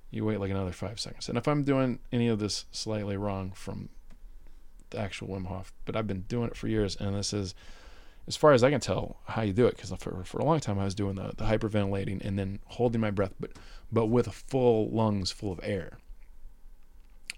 [0.10, 1.30] you wait like another five seconds.
[1.30, 3.90] And if I'm doing any of this slightly wrong from
[4.90, 7.54] the actual Wim Hof, but I've been doing it for years, and this is,
[8.30, 9.76] as far as I can tell, how you do it.
[9.76, 13.02] Because for, for a long time I was doing the, the hyperventilating and then holding
[13.02, 13.52] my breath, but
[13.92, 15.98] but with full lungs full of air.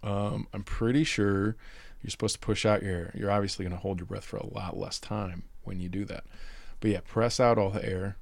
[0.03, 1.55] Um, I'm pretty sure
[2.01, 3.11] you're supposed to push out your air.
[3.15, 6.03] You're obviously going to hold your breath for a lot less time when you do
[6.05, 6.25] that.
[6.81, 8.17] But yeah, press out all the air,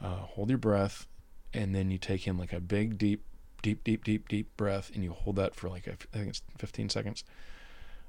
[0.00, 1.06] uh, hold your breath,
[1.52, 3.22] and then you take in like a big, deep,
[3.60, 6.88] deep, deep, deep, deep breath, and you hold that for like, I think it's 15
[6.88, 7.24] seconds.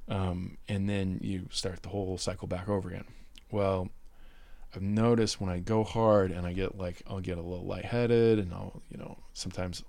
[0.08, 3.06] Um, and then you start the whole cycle back over again.
[3.52, 3.90] Well,
[4.76, 8.40] I've noticed when I go hard and I get like, I'll get a little lightheaded
[8.40, 9.84] and I'll, you know, sometimes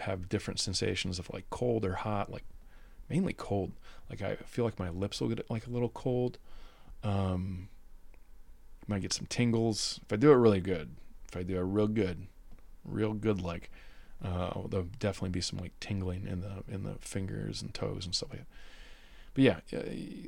[0.00, 2.44] have different sensations of like cold or hot, like
[3.08, 3.72] mainly cold.
[4.10, 6.38] Like I feel like my lips will get like a little cold.
[7.02, 7.68] Um,
[8.86, 10.96] might get some tingles if I do it really good.
[11.28, 12.26] If I do it real good,
[12.84, 13.70] real good, like
[14.24, 18.14] uh, there'll definitely be some like tingling in the in the fingers and toes and
[18.14, 18.48] stuff like that.
[19.38, 19.60] But yeah,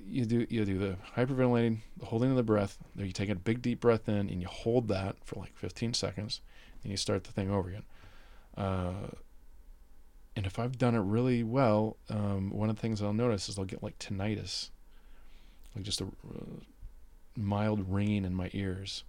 [0.09, 2.79] you do you do the hyperventilating, the holding of the breath.
[2.95, 5.95] Then you take a big deep breath in and you hold that for like 15
[5.95, 6.41] seconds,
[6.85, 7.83] and you start the thing over again.
[8.57, 9.09] Uh,
[10.37, 13.59] and if I've done it really well, um, one of the things I'll notice is
[13.59, 14.71] I'll get like tinnitus,
[15.75, 16.61] like just a uh,
[17.37, 19.03] mild ringing in my ears,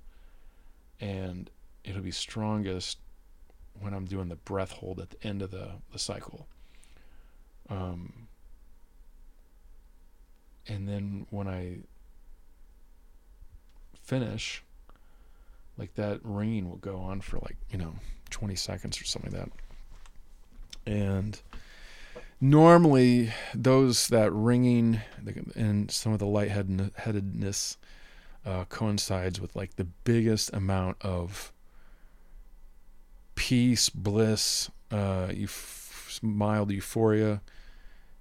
[0.99, 1.47] and
[1.83, 2.97] it'll be strongest
[3.79, 6.47] when I'm doing the breath hold at the end of the the cycle.
[7.69, 8.29] Um,
[10.71, 11.79] and then when I
[14.01, 14.63] finish,
[15.77, 17.95] like that ringing will go on for like you know
[18.29, 19.51] 20 seconds or something like that.
[20.91, 21.41] And
[22.39, 25.01] normally those that ringing
[25.55, 27.77] and some of the lightheadedness
[28.45, 31.51] uh, coincides with like the biggest amount of
[33.35, 37.41] peace bliss uh, euf- mild euphoria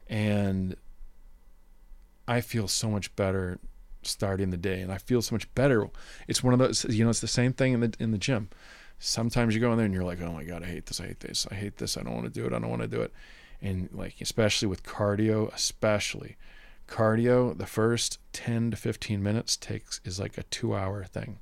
[0.08, 0.76] and
[2.28, 3.59] i feel so much better
[4.02, 5.88] starting the day and I feel so much better.
[6.28, 8.48] It's one of those you know, it's the same thing in the in the gym.
[8.98, 11.06] Sometimes you go in there and you're like, Oh my god, I hate this, I
[11.06, 12.88] hate this, I hate this, I don't want to do it, I don't want to
[12.88, 13.12] do it.
[13.62, 16.37] And like especially with cardio, especially
[16.88, 21.38] cardio, the first ten to fifteen minutes takes is like a two hour thing.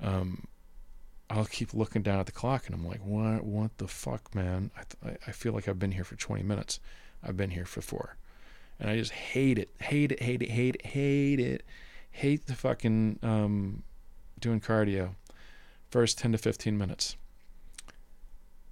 [0.00, 0.46] Um
[1.28, 4.70] I'll keep looking down at the clock and I'm like, what, what the fuck, man?
[5.04, 6.78] I, I feel like I've been here for 20 minutes.
[7.20, 8.16] I've been here for four
[8.78, 11.64] and I just hate it, hate it, hate it, hate it, hate it,
[12.10, 13.82] hate the fucking um,
[14.38, 15.14] doing cardio.
[15.90, 17.16] First ten to fifteen minutes.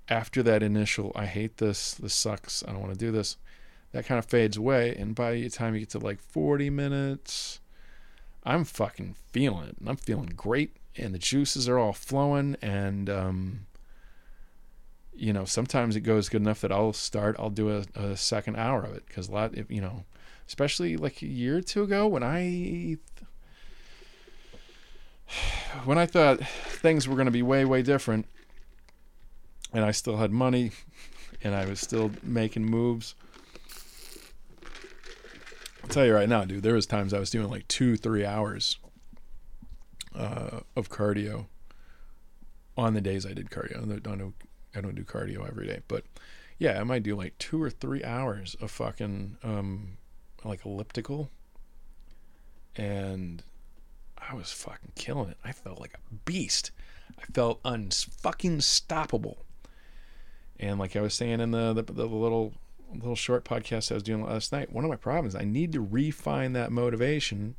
[0.08, 3.38] After that initial, I hate this, this sucks, I don't want to do this.
[3.92, 7.60] That kind of fades away, and by the time you get to like forty minutes,
[8.42, 13.08] I'm fucking feeling it, and I'm feeling great, and the juices are all flowing, and
[13.08, 13.66] um,
[15.16, 18.56] you know, sometimes it goes good enough that I'll start, I'll do a, a second
[18.56, 20.04] hour of it because a lot, you know,
[20.46, 22.96] especially like a year or two ago when I,
[25.84, 28.26] when I thought things were going to be way, way different
[29.72, 30.70] and I still had money
[31.42, 33.14] and I was still making moves.
[35.82, 38.24] I'll tell you right now, dude, there was times I was doing like two, three
[38.24, 38.78] hours
[40.14, 41.46] uh, of cardio
[42.76, 44.08] on the days I did cardio.
[44.08, 44.32] I know
[44.74, 46.04] I don't do cardio every day, but
[46.58, 49.96] yeah, I might do like two or three hours of fucking um,
[50.44, 51.30] like elliptical,
[52.76, 53.42] and
[54.18, 55.38] I was fucking killing it.
[55.44, 56.70] I felt like a beast.
[57.18, 59.36] I felt unfucking stoppable.
[60.58, 62.54] And like I was saying in the, the the, little
[62.92, 65.80] little short podcast I was doing last night, one of my problems I need to
[65.80, 67.56] refine that motivation.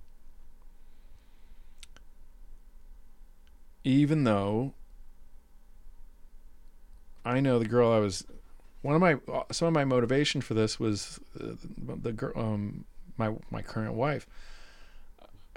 [3.83, 4.73] Even though
[7.25, 8.25] I know the girl I was.
[8.83, 9.17] One of my
[9.51, 11.55] some of my motivation for this was uh,
[12.01, 12.85] the girl, um,
[13.17, 14.27] my my current wife.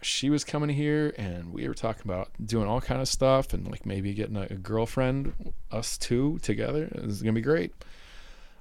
[0.00, 3.70] She was coming here, and we were talking about doing all kind of stuff, and
[3.70, 6.88] like maybe getting a, a girlfriend, us two together.
[7.04, 7.74] Was gonna be great.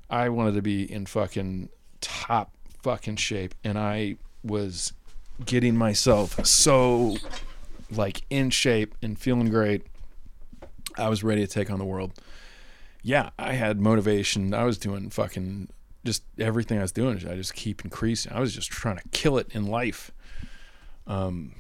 [0.10, 1.70] I wanted to be in fucking
[2.02, 2.52] top
[2.84, 4.92] fucking shape, and I was
[5.46, 7.16] getting myself so
[7.90, 9.84] like in shape and feeling great.
[10.98, 12.12] I was ready to take on the world
[13.08, 14.54] yeah, I had motivation.
[14.54, 15.70] I was doing fucking
[16.04, 17.16] just everything I was doing.
[17.26, 18.34] I just keep increasing.
[18.34, 20.12] I was just trying to kill it in life.
[21.08, 21.54] Um,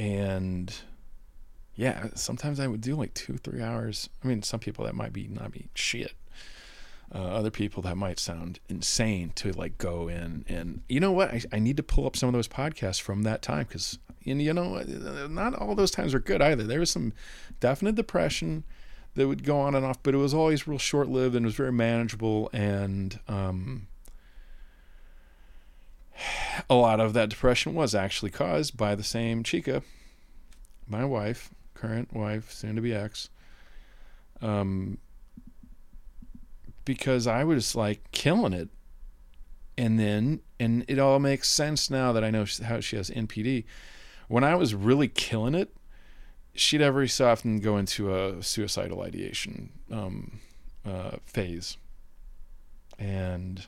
[0.00, 0.74] and
[1.76, 4.10] yeah, sometimes I would do like two, three hours.
[4.24, 6.14] I mean, some people that might be not be shit.
[7.14, 11.30] Uh, other people that might sound insane to like go in and you know what
[11.30, 14.40] I, I need to pull up some of those podcasts from that time because and
[14.40, 14.80] you know
[15.28, 17.12] not all those times are good either there was some
[17.58, 18.62] definite depression
[19.14, 21.48] that would go on and off, but it was always real short lived and it
[21.48, 22.48] was very manageable.
[22.52, 23.88] And um,
[26.68, 29.82] a lot of that depression was actually caused by the same chica,
[30.88, 33.28] my wife, current wife, soon to be ex.
[34.40, 34.98] Um,
[36.84, 38.68] because I was like killing it.
[39.76, 43.64] And then, and it all makes sense now that I know how she has NPD.
[44.28, 45.74] When I was really killing it,
[46.54, 50.40] she'd every so often go into a suicidal ideation um,
[50.84, 51.76] uh, phase,
[52.98, 53.66] and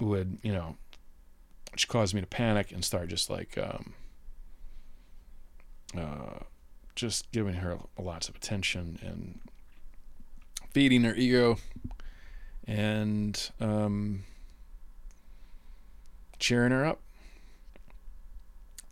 [0.00, 0.76] would you know,
[1.72, 3.94] which caused me to panic and start just like um,
[5.96, 6.40] uh,
[6.94, 9.38] just giving her lots of attention and
[10.70, 11.58] feeding her ego.
[12.68, 14.24] And um,
[16.40, 17.00] cheering her up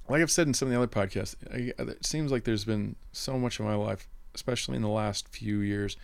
[0.09, 2.96] like I've said in some of the other podcasts, I, it seems like there's been
[3.12, 5.96] so much of my life, especially in the last few years,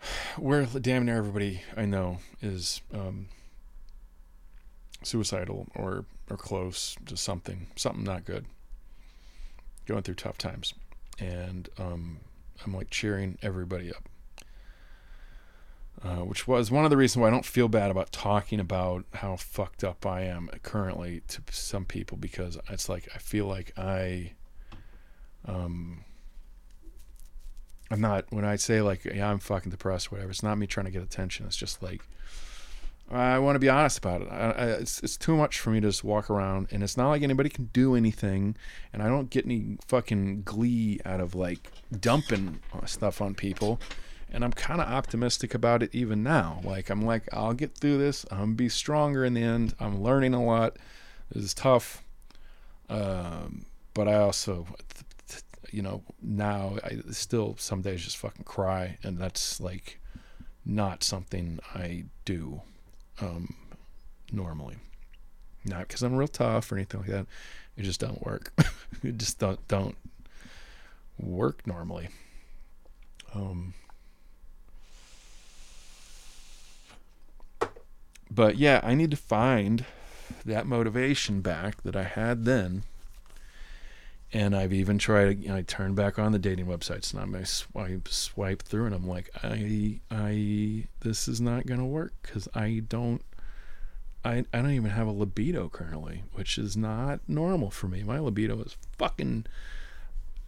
[0.36, 3.28] where damn near everybody I know is um,
[5.02, 8.46] suicidal or or close to something, something not good,
[9.86, 10.74] going through tough times,
[11.18, 12.20] and um,
[12.64, 14.08] I'm like cheering everybody up.
[16.02, 19.04] Uh, which was one of the reasons why I don't feel bad about talking about
[19.12, 23.74] how fucked up I am currently to some people because it's like I feel like
[23.76, 24.32] I,
[25.44, 26.04] um,
[27.90, 30.86] I'm not when I say like yeah I'm fucking depressed whatever it's not me trying
[30.86, 32.00] to get attention it's just like
[33.10, 34.28] I want to be honest about it.
[34.30, 37.08] I, I, it's it's too much for me to just walk around, and it's not
[37.08, 38.54] like anybody can do anything,
[38.92, 43.80] and I don't get any fucking glee out of like dumping stuff on people.
[44.32, 46.60] And I'm kind of optimistic about it even now.
[46.62, 48.24] Like I'm like I'll get through this.
[48.30, 49.74] I'm gonna be stronger in the end.
[49.80, 50.76] I'm learning a lot.
[51.32, 52.02] This is tough,
[52.88, 53.64] um,
[53.94, 54.66] but I also,
[55.70, 60.00] you know, now I still some days just fucking cry, and that's like
[60.64, 62.62] not something I do
[63.20, 63.54] um,
[64.32, 64.76] normally.
[65.64, 67.26] Not because I'm real tough or anything like that.
[67.76, 68.52] It just don't work.
[69.02, 69.96] it just don't don't
[71.18, 72.08] work normally.
[73.34, 73.74] Um,
[78.30, 79.84] but yeah, I need to find
[80.44, 82.84] that motivation back that I had then.
[84.32, 85.42] And I've even tried.
[85.42, 88.94] You know, I turned back on the dating websites, and I swipe swipe through, and
[88.94, 93.22] I'm like, I I this is not gonna work because I don't
[94.24, 98.02] I, I don't even have a libido currently, which is not normal for me.
[98.02, 99.46] My libido is fucking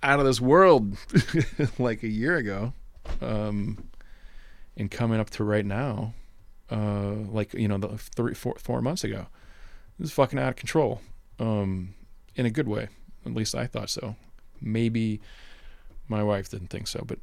[0.03, 0.97] out of this world
[1.79, 2.75] like a year ago.
[3.21, 3.89] Um,
[4.77, 6.15] and coming up to right now,
[6.71, 9.27] uh, like, you know, the three, four, four months ago,
[9.99, 11.01] this is fucking out of control.
[11.39, 11.95] Um,
[12.35, 12.89] in a good way.
[13.27, 14.17] At least I thought so.
[14.61, 15.21] Maybe
[16.09, 17.19] my wife didn't think so, but,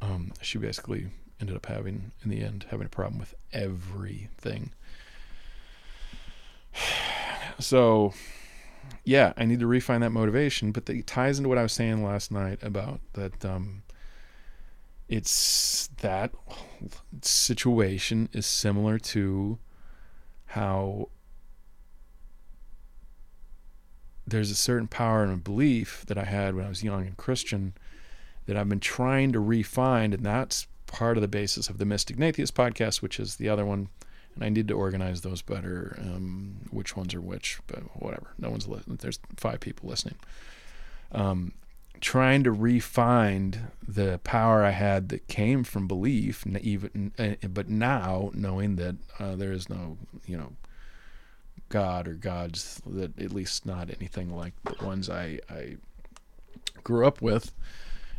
[0.00, 1.08] um, she basically
[1.40, 4.72] ended up having, in the end, having a problem with everything
[7.58, 8.12] so
[9.04, 12.04] yeah, I need to refine that motivation, but it ties into what I was saying
[12.04, 13.82] last night about that um,
[15.08, 16.32] it's that
[17.22, 19.58] situation is similar to
[20.46, 21.08] how
[24.26, 27.16] there's a certain power and a belief that I had when I was young and
[27.16, 27.74] Christian
[28.46, 32.18] that I've been trying to refine, and that's part of the basis of the Mystic
[32.18, 33.88] Natheist podcast, which is the other one
[34.34, 35.96] and I need to organize those better.
[36.00, 38.32] Um, which ones are which, but whatever.
[38.38, 38.98] No one's listening.
[39.00, 40.16] There's five people listening.
[41.12, 41.52] Um,
[42.02, 47.12] trying to refine the power I had that came from belief, even
[47.48, 49.96] but now knowing that uh, there is no,
[50.26, 50.52] you know,
[51.70, 55.76] God or gods that at least not anything like the ones I I
[56.84, 57.54] grew up with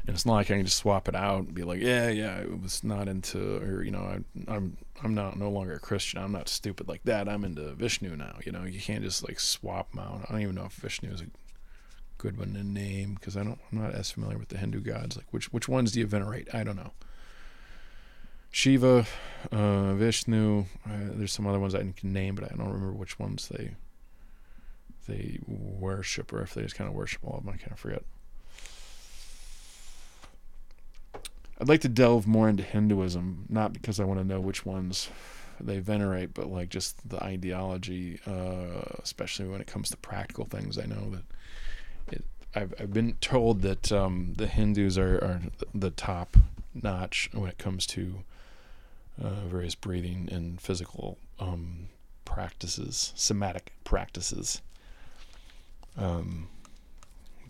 [0.06, 2.38] and it's not like I can just swap it out and be like, yeah, yeah,
[2.40, 6.22] it was not into, or you know, I, I'm I'm not no longer a Christian.
[6.22, 7.30] I'm not stupid like that.
[7.30, 8.38] I'm into Vishnu now.
[8.46, 10.26] You know, you can't just like swap them out.
[10.28, 11.28] I don't even know if Vishnu is a
[12.24, 13.60] good one to name because I don't.
[13.70, 15.18] I'm not as familiar with the Hindu gods.
[15.18, 16.48] Like which which ones do you venerate?
[16.56, 16.94] I don't know.
[18.50, 19.06] Shiva,
[19.52, 20.66] uh, Vishnu.
[20.86, 23.76] Uh, there's some other ones I can name, but I don't remember which ones they
[25.06, 27.54] they worship or if they just kind of worship all of them.
[27.54, 28.04] I kind of forget.
[31.60, 35.10] I'd like to delve more into Hinduism, not because I want to know which ones
[35.60, 40.78] they venerate, but like just the ideology, uh, especially when it comes to practical things.
[40.78, 41.24] I know that
[42.56, 45.42] I've, I've been told that um, the Hindus are, are
[45.74, 46.38] the top
[46.74, 48.24] notch when it comes to
[49.22, 51.90] uh, various breathing and physical um,
[52.26, 54.62] practices, somatic practices.
[55.98, 56.48] Um,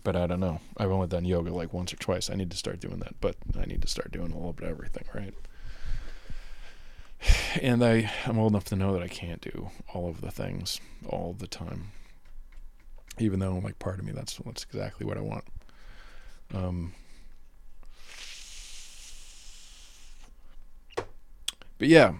[0.02, 0.60] but I don't know.
[0.76, 2.28] I've only done yoga like once or twice.
[2.28, 4.64] I need to start doing that, but I need to start doing a little bit
[4.64, 5.34] of everything, right?
[7.62, 10.80] And I, I'm old enough to know that I can't do all of the things
[11.08, 11.92] all the time.
[13.18, 15.44] Even though, like, part of me, that's that's exactly what I want.
[16.52, 16.92] Um,
[21.78, 22.14] but yeah,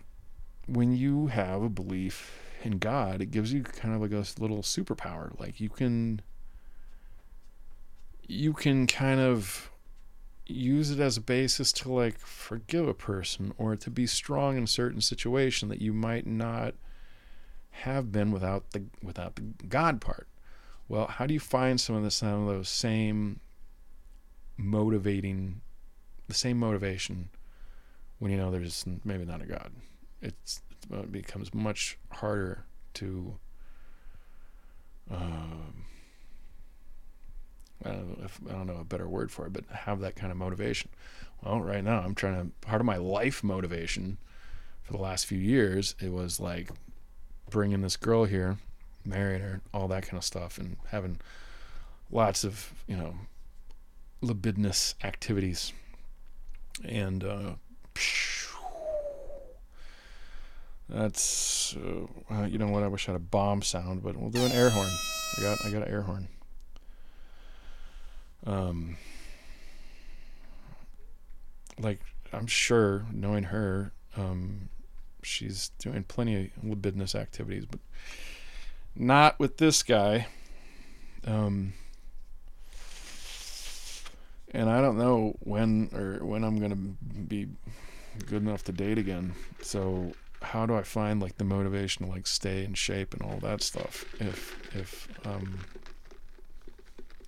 [0.66, 4.62] when you have a belief in God, it gives you kind of like a little
[4.62, 5.38] superpower.
[5.38, 6.20] Like you can
[8.26, 9.70] you can kind of
[10.46, 14.64] use it as a basis to like forgive a person or to be strong in
[14.64, 16.74] a certain situation that you might not
[17.70, 20.28] have been without the without the God part.
[20.88, 23.40] Well, how do you find some of the some of those same
[24.56, 25.60] motivating
[26.28, 27.30] the same motivation
[28.18, 29.72] when you know there's maybe not a God?
[30.20, 30.62] It's
[30.92, 32.64] it becomes much harder
[32.94, 33.38] to
[35.10, 35.84] um,
[37.84, 40.16] I don't know if I don't know a better word for it, but have that
[40.16, 40.90] kind of motivation.
[41.42, 44.18] Well, right now I'm trying to part of my life motivation
[44.82, 45.94] for the last few years.
[46.00, 46.70] It was like
[47.50, 48.58] bringing this girl here,
[49.04, 51.20] marrying her, all that kind of stuff, and having
[52.10, 53.14] lots of you know
[54.20, 55.72] libidinous activities.
[56.84, 57.54] And uh,
[60.88, 61.76] that's
[62.30, 62.82] uh, you know what?
[62.82, 64.90] I wish I had a bomb sound, but we'll do an air horn.
[65.38, 66.28] I got I got an air horn.
[68.46, 68.96] Um,
[71.78, 72.00] like
[72.32, 74.68] I'm sure, knowing her, um,
[75.22, 77.80] she's doing plenty of libidinous activities, but
[78.96, 80.26] not with this guy.
[81.26, 81.72] Um,
[84.52, 87.48] and I don't know when or when I'm gonna be
[88.26, 89.34] good enough to date again.
[89.60, 93.38] So how do I find like the motivation to like stay in shape and all
[93.38, 95.60] that stuff if if um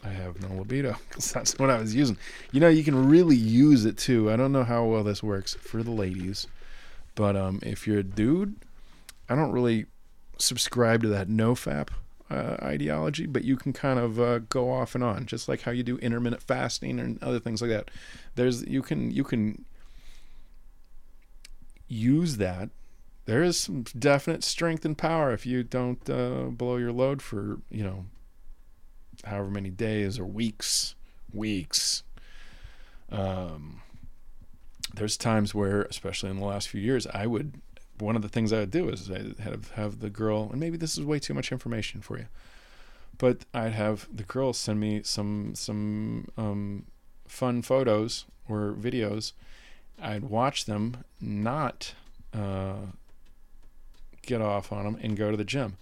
[0.05, 2.17] I have no libido because that's what I was using.
[2.53, 4.31] You know, you can really use it too.
[4.31, 6.47] I don't know how well this works for the ladies,
[7.17, 8.55] but um, if you're a dude,
[9.29, 9.87] I don't really
[10.39, 11.89] subscribe to that no fap
[12.31, 15.71] uh, ideology, but you can kind of uh, go off and on, just like how
[15.71, 17.91] you do intermittent fasting and other things like that.
[18.35, 19.65] There's you can you can
[21.89, 22.71] use that.
[23.27, 27.59] There is some definite strength and power if you don't uh, blow your load for
[27.71, 28.07] you know
[29.25, 30.95] however many days or weeks,
[31.33, 32.03] weeks.
[33.11, 33.83] Um,
[34.95, 37.61] there's times where, especially in the last few years, I would.
[37.99, 40.77] One of the things I would do is I'd have have the girl, and maybe
[40.77, 42.27] this is way too much information for you,
[43.19, 46.87] but I'd have the girl send me some some um,
[47.27, 49.33] fun photos or videos.
[50.01, 51.95] I'd watch them, not
[52.35, 52.91] uh,
[54.23, 55.79] get off on them, and go to the gym.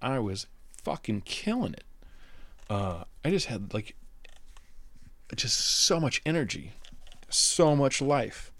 [0.00, 0.46] I was
[0.82, 1.84] fucking killing it
[2.72, 3.94] uh, I just had like
[5.36, 6.72] just so much energy,
[7.28, 8.50] so much life.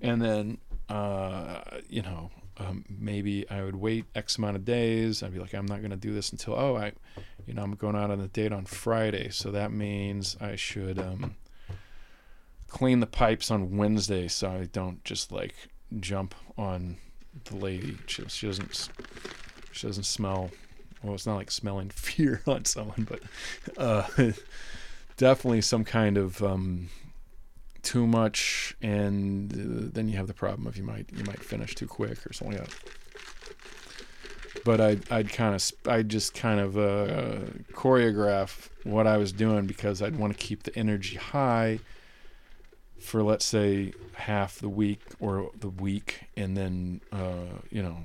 [0.00, 0.58] And then,
[0.92, 5.22] uh, you know, um, maybe I would wait X amount of days.
[5.22, 6.92] I'd be like, I'm not going to do this until, oh, I,
[7.46, 9.30] you know, I'm going out on a date on Friday.
[9.30, 11.36] So that means I should um,
[12.68, 15.54] clean the pipes on Wednesday so I don't just like
[15.98, 16.98] jump on
[17.44, 17.96] the lady.
[18.06, 18.90] She, she doesn't,
[19.72, 20.50] she doesn't smell
[21.02, 23.20] well, it's not like smelling fear on someone, but
[23.76, 24.06] uh,
[25.16, 26.90] definitely some kind of um,
[27.82, 31.74] too much, and uh, then you have the problem of you might you might finish
[31.74, 32.78] too quick or something like that.
[34.64, 37.40] But I'd I'd kind of I'd just kind of uh,
[37.72, 41.80] choreograph what I was doing because I'd want to keep the energy high
[43.00, 47.98] for let's say half the week or the week, and then uh, you know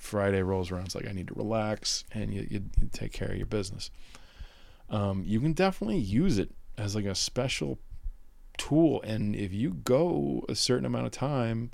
[0.00, 3.28] Friday rolls around, it's like I need to relax, and you, you, you take care
[3.28, 3.90] of your business.
[4.88, 7.78] Um, you can definitely use it as like a special
[8.60, 11.70] tool, and if you go a certain amount of time,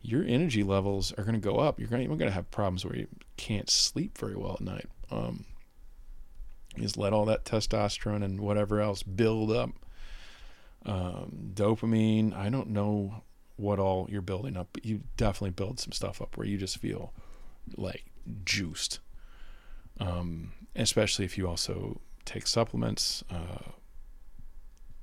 [0.00, 1.80] your energy levels are going to go up.
[1.80, 4.88] You're going to have problems where you can't sleep very well at night.
[5.10, 5.46] Um,
[6.78, 9.70] just let all that testosterone and whatever else build up.
[10.86, 12.34] Um, dopamine.
[12.34, 13.22] I don't know
[13.56, 16.78] what all you're building up, but you definitely build some stuff up where you just
[16.78, 17.12] feel
[17.76, 18.04] like
[18.44, 19.00] juiced.
[19.98, 23.24] Um, especially if you also take supplements.
[23.28, 23.72] Uh,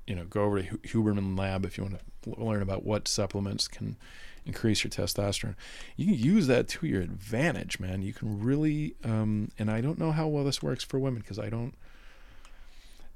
[0.09, 3.67] you know, go over to Huberman Lab if you want to learn about what supplements
[3.67, 3.95] can
[4.43, 5.53] increase your testosterone.
[5.95, 8.01] You can use that to your advantage, man.
[8.01, 11.37] You can really, um, and I don't know how well this works for women because
[11.37, 11.75] I don't.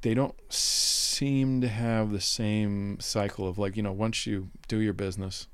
[0.01, 4.77] They don't seem to have the same cycle of like you know once you do
[4.77, 5.47] your business.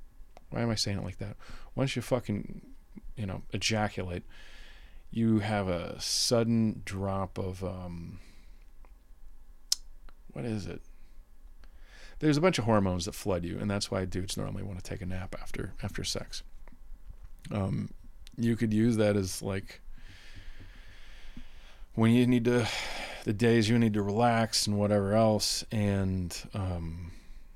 [0.50, 1.38] Why am I saying it like that?
[1.74, 2.62] Once you fucking
[3.16, 4.24] you know, ejaculate,
[5.12, 8.20] you have a sudden drop of um,
[10.34, 10.82] what is it?
[12.20, 14.84] There's a bunch of hormones that flood you, and that's why dudes normally want to
[14.84, 16.44] take a nap after after sex.
[17.52, 17.92] Um,
[18.38, 19.82] you could use that as like
[21.96, 22.68] when you need to,
[23.24, 27.12] the days you need to relax and whatever else, and um,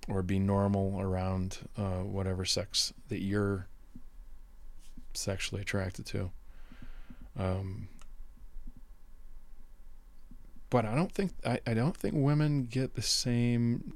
[0.07, 3.67] or be normal around uh, whatever sex that you're
[5.13, 6.31] sexually attracted to.
[7.37, 7.87] Um,
[10.69, 13.93] but I don't think I, I don't think women get the same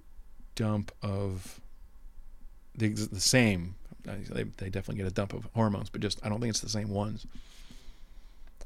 [0.58, 1.62] dump of
[2.76, 3.76] the, the same.
[4.04, 6.68] They they definitely get a dump of hormones, but just I don't think it's the
[6.70, 7.26] same ones.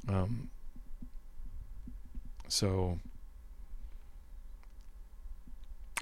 [0.08, 0.50] Um.
[2.48, 3.00] So,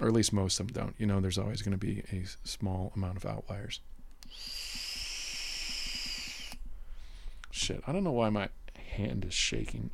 [0.00, 0.94] or at least most of them don't.
[0.98, 3.80] You know, there's always going to be a small amount of outliers.
[7.50, 8.48] Shit, I don't know why my
[8.96, 9.90] hand is shaking.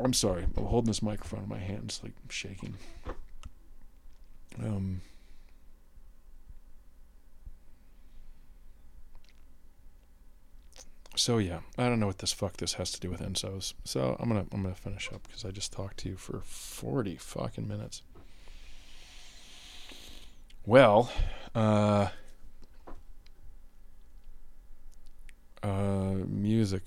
[0.00, 0.46] I'm sorry.
[0.56, 2.74] I'm holding this microphone in my hands, like shaking.
[4.58, 5.00] Um.
[11.14, 13.74] So yeah, I don't know what this fuck this has to do with ensos.
[13.84, 17.16] So I'm gonna I'm gonna finish up because I just talked to you for forty
[17.16, 18.02] fucking minutes.
[20.64, 21.10] Well,
[21.54, 22.08] uh,
[25.62, 26.82] Uh, music.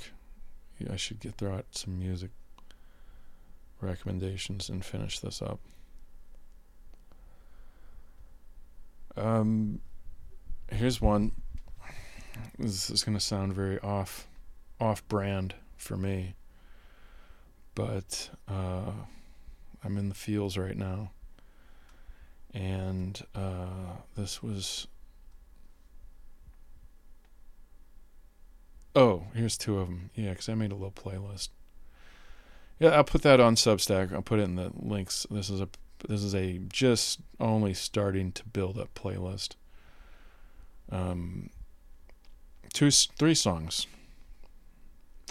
[0.79, 2.31] Yeah, I should get throw out some music
[3.79, 5.59] recommendations and finish this up.
[9.17, 9.79] Um,
[10.71, 11.31] here's one.
[12.59, 14.27] this is going to sound very off
[14.79, 16.35] off brand for me,
[17.75, 18.91] but uh,
[19.83, 21.11] I'm in the fields right now,
[22.53, 24.87] and uh, this was.
[28.97, 30.09] Oh, here's two of them.
[30.15, 31.49] Yeah, because I made a little playlist.
[32.79, 34.13] Yeah, I'll put that on Substack.
[34.13, 35.25] I'll put it in the links.
[35.29, 35.67] This is a
[35.99, 39.55] this is a just only starting to build up playlist.
[40.91, 41.49] Um,
[42.73, 43.87] two, three songs.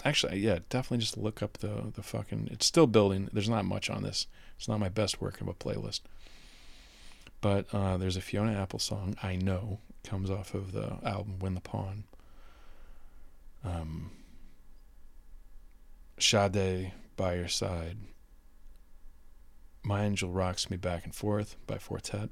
[0.03, 2.49] Actually, yeah, definitely just look up the the fucking.
[2.51, 3.29] It's still building.
[3.33, 4.27] There's not much on this.
[4.57, 6.01] It's not my best work of a playlist.
[7.41, 11.55] But uh, there's a Fiona Apple song I know comes off of the album When
[11.55, 12.03] the Pawn.
[13.63, 14.11] Um,
[16.19, 17.97] Sade by your side.
[19.85, 22.31] My Angel Rocks Me Back and Forth by Four Tet.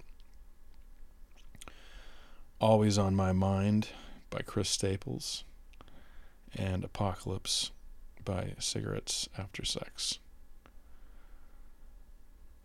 [2.60, 3.90] Always on My Mind
[4.32, 5.44] by Chris Staples.
[6.56, 7.72] And Apocalypse
[8.26, 10.18] by Cigarettes After Sex.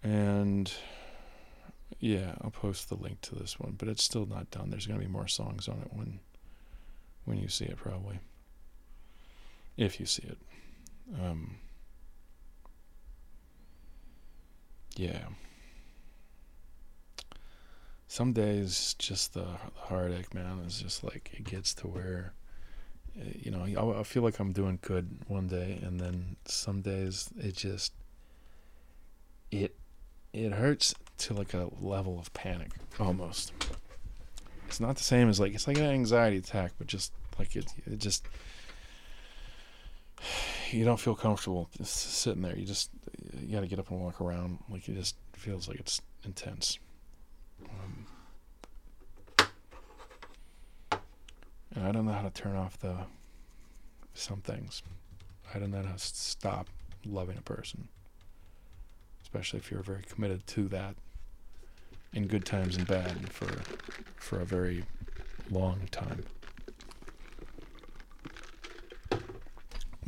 [0.02, 0.72] And
[2.00, 4.70] yeah, I'll post the link to this one, but it's still not done.
[4.70, 6.20] There's going to be more songs on it when
[7.26, 8.20] when you see it probably.
[9.76, 10.38] If you see it.
[11.22, 11.56] Um,
[14.98, 15.26] yeah.
[18.08, 19.46] Some days, just the
[19.76, 22.32] heartache, man, is just like it gets to where,
[23.16, 23.62] eh, you know,
[23.96, 27.92] I feel like I'm doing good one day, and then some days it just,
[29.52, 29.76] it,
[30.32, 33.52] it hurts to like a level of panic almost.
[34.66, 37.72] It's not the same as like it's like an anxiety attack, but just like it,
[37.86, 38.26] it just
[40.70, 42.56] you don't feel comfortable just sitting there.
[42.56, 42.90] You just
[43.40, 44.58] you got to get up and walk around.
[44.68, 46.78] Like it just feels like it's intense.
[47.68, 48.06] Um,
[51.74, 52.96] and I don't know how to turn off the
[54.14, 54.82] some things.
[55.54, 56.68] I don't know how to stop
[57.06, 57.88] loving a person,
[59.22, 60.96] especially if you're very committed to that
[62.12, 63.48] in good times and bad for
[64.16, 64.84] for a very
[65.50, 66.24] long time.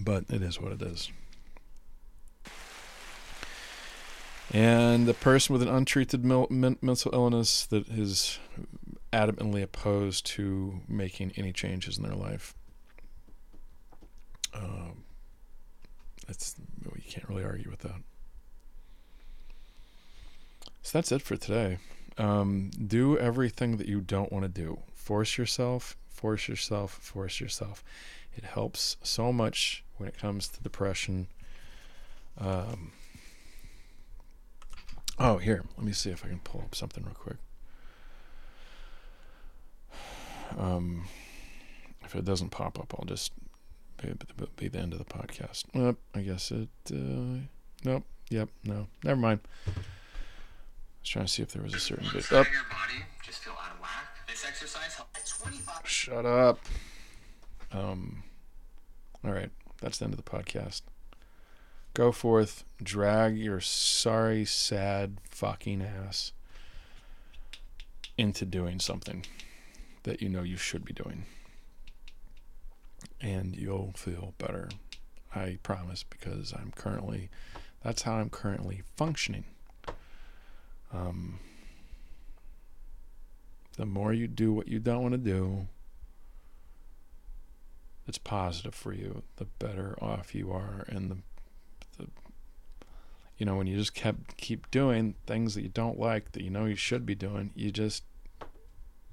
[0.01, 1.11] But it is what it is.
[4.53, 8.39] And the person with an untreated mental illness that is
[9.13, 12.55] adamantly opposed to making any changes in their life.
[14.53, 15.05] Um,
[16.27, 16.57] that's
[16.97, 18.03] you can't really argue with that.
[20.83, 21.79] So that's it for today.
[22.19, 24.81] Um, do everything that you don't want to do.
[24.95, 25.97] Force yourself.
[26.09, 26.93] Force yourself.
[26.93, 27.85] Force yourself.
[28.37, 31.29] It helps so much when it comes to depression.
[32.39, 32.93] Um,
[35.19, 37.37] oh, here, let me see if I can pull up something real quick.
[40.59, 41.05] Um,
[42.03, 43.33] if it doesn't pop up, I'll just
[44.03, 44.15] be,
[44.57, 45.65] be the end of the podcast.
[45.75, 46.69] Well, I guess it.
[46.93, 47.47] Uh,
[47.85, 48.05] nope.
[48.31, 48.49] Yep.
[48.65, 48.87] No.
[49.05, 49.41] Never mind.
[49.67, 49.71] I
[51.03, 52.27] was trying to see if there was a certain bit.
[52.33, 52.45] Oh.
[55.85, 56.59] Shut up.
[57.73, 58.23] Um.
[59.25, 59.51] All right.
[59.81, 60.83] That's the end of the podcast.
[61.95, 66.33] Go forth, drag your sorry, sad, fucking ass
[68.17, 69.25] into doing something
[70.05, 71.25] that you know you should be doing.
[73.21, 74.69] And you'll feel better.
[75.35, 77.29] I promise, because I'm currently,
[77.83, 79.45] that's how I'm currently functioning.
[80.93, 81.39] Um,
[83.77, 85.67] the more you do what you don't want to do,
[88.11, 91.17] that's positive for you, the better off you are, and the,
[91.97, 92.09] the
[93.39, 96.51] you know when you just kept keep doing things that you don't like that you
[96.51, 98.03] know you should be doing, you just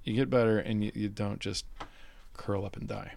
[0.04, 1.66] you get better and you, you don't just
[2.34, 3.14] curl up and die.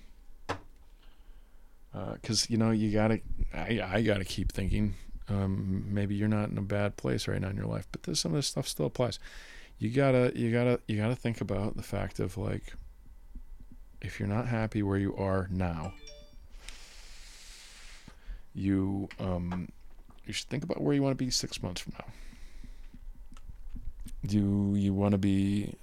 [1.95, 3.23] Because uh, you know you gotta,
[3.55, 4.97] I, I gotta keep thinking.
[5.31, 8.21] Um, maybe you're not in a bad place right now in your life, but this,
[8.21, 9.19] some of this stuff still applies.
[9.79, 12.75] You gotta, you gotta, you gotta think about the fact of like,
[14.01, 15.93] if you're not happy where you are now,
[18.55, 19.69] you um,
[20.27, 22.07] you should think about where you want to be six months from now.
[24.27, 25.75] Do you want to be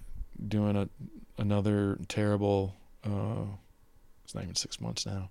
[0.47, 0.89] doing a
[1.37, 2.75] another terrible?
[3.03, 3.45] Uh,
[4.23, 5.29] it's not even six months now.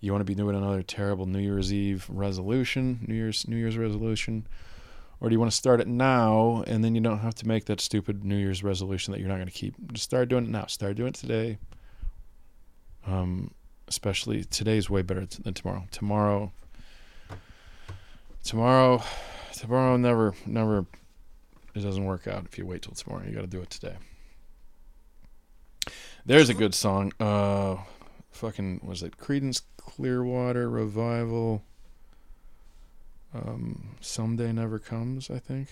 [0.00, 3.76] You want to be doing another terrible New Year's Eve resolution, New Year's New Year's
[3.76, 4.46] resolution,
[5.20, 7.64] or do you want to start it now and then you don't have to make
[7.64, 9.74] that stupid New Year's resolution that you're not going to keep?
[9.92, 10.66] Just start doing it now.
[10.66, 11.58] Start doing it today.
[13.06, 13.52] Um,
[13.88, 15.86] especially today's way better than tomorrow.
[15.90, 16.52] Tomorrow,
[18.44, 19.02] tomorrow,
[19.52, 20.86] tomorrow never, never.
[21.74, 23.24] It doesn't work out if you wait till tomorrow.
[23.26, 23.96] You got to do it today.
[26.26, 27.12] There's a good song.
[27.18, 27.76] Uh,
[28.30, 31.64] fucking was it Creedence Clearwater Revival?
[33.34, 35.30] Um, someday never comes.
[35.30, 35.68] I think.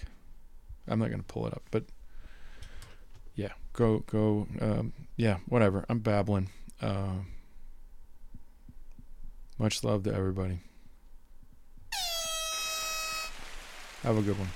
[0.88, 1.84] I'm not gonna pull it up, but
[3.34, 4.46] yeah, go go.
[4.60, 5.84] Um, yeah, whatever.
[5.88, 6.48] I'm babbling.
[6.80, 7.14] Uh,
[9.58, 10.60] much love to everybody.
[14.02, 14.48] Have a good one.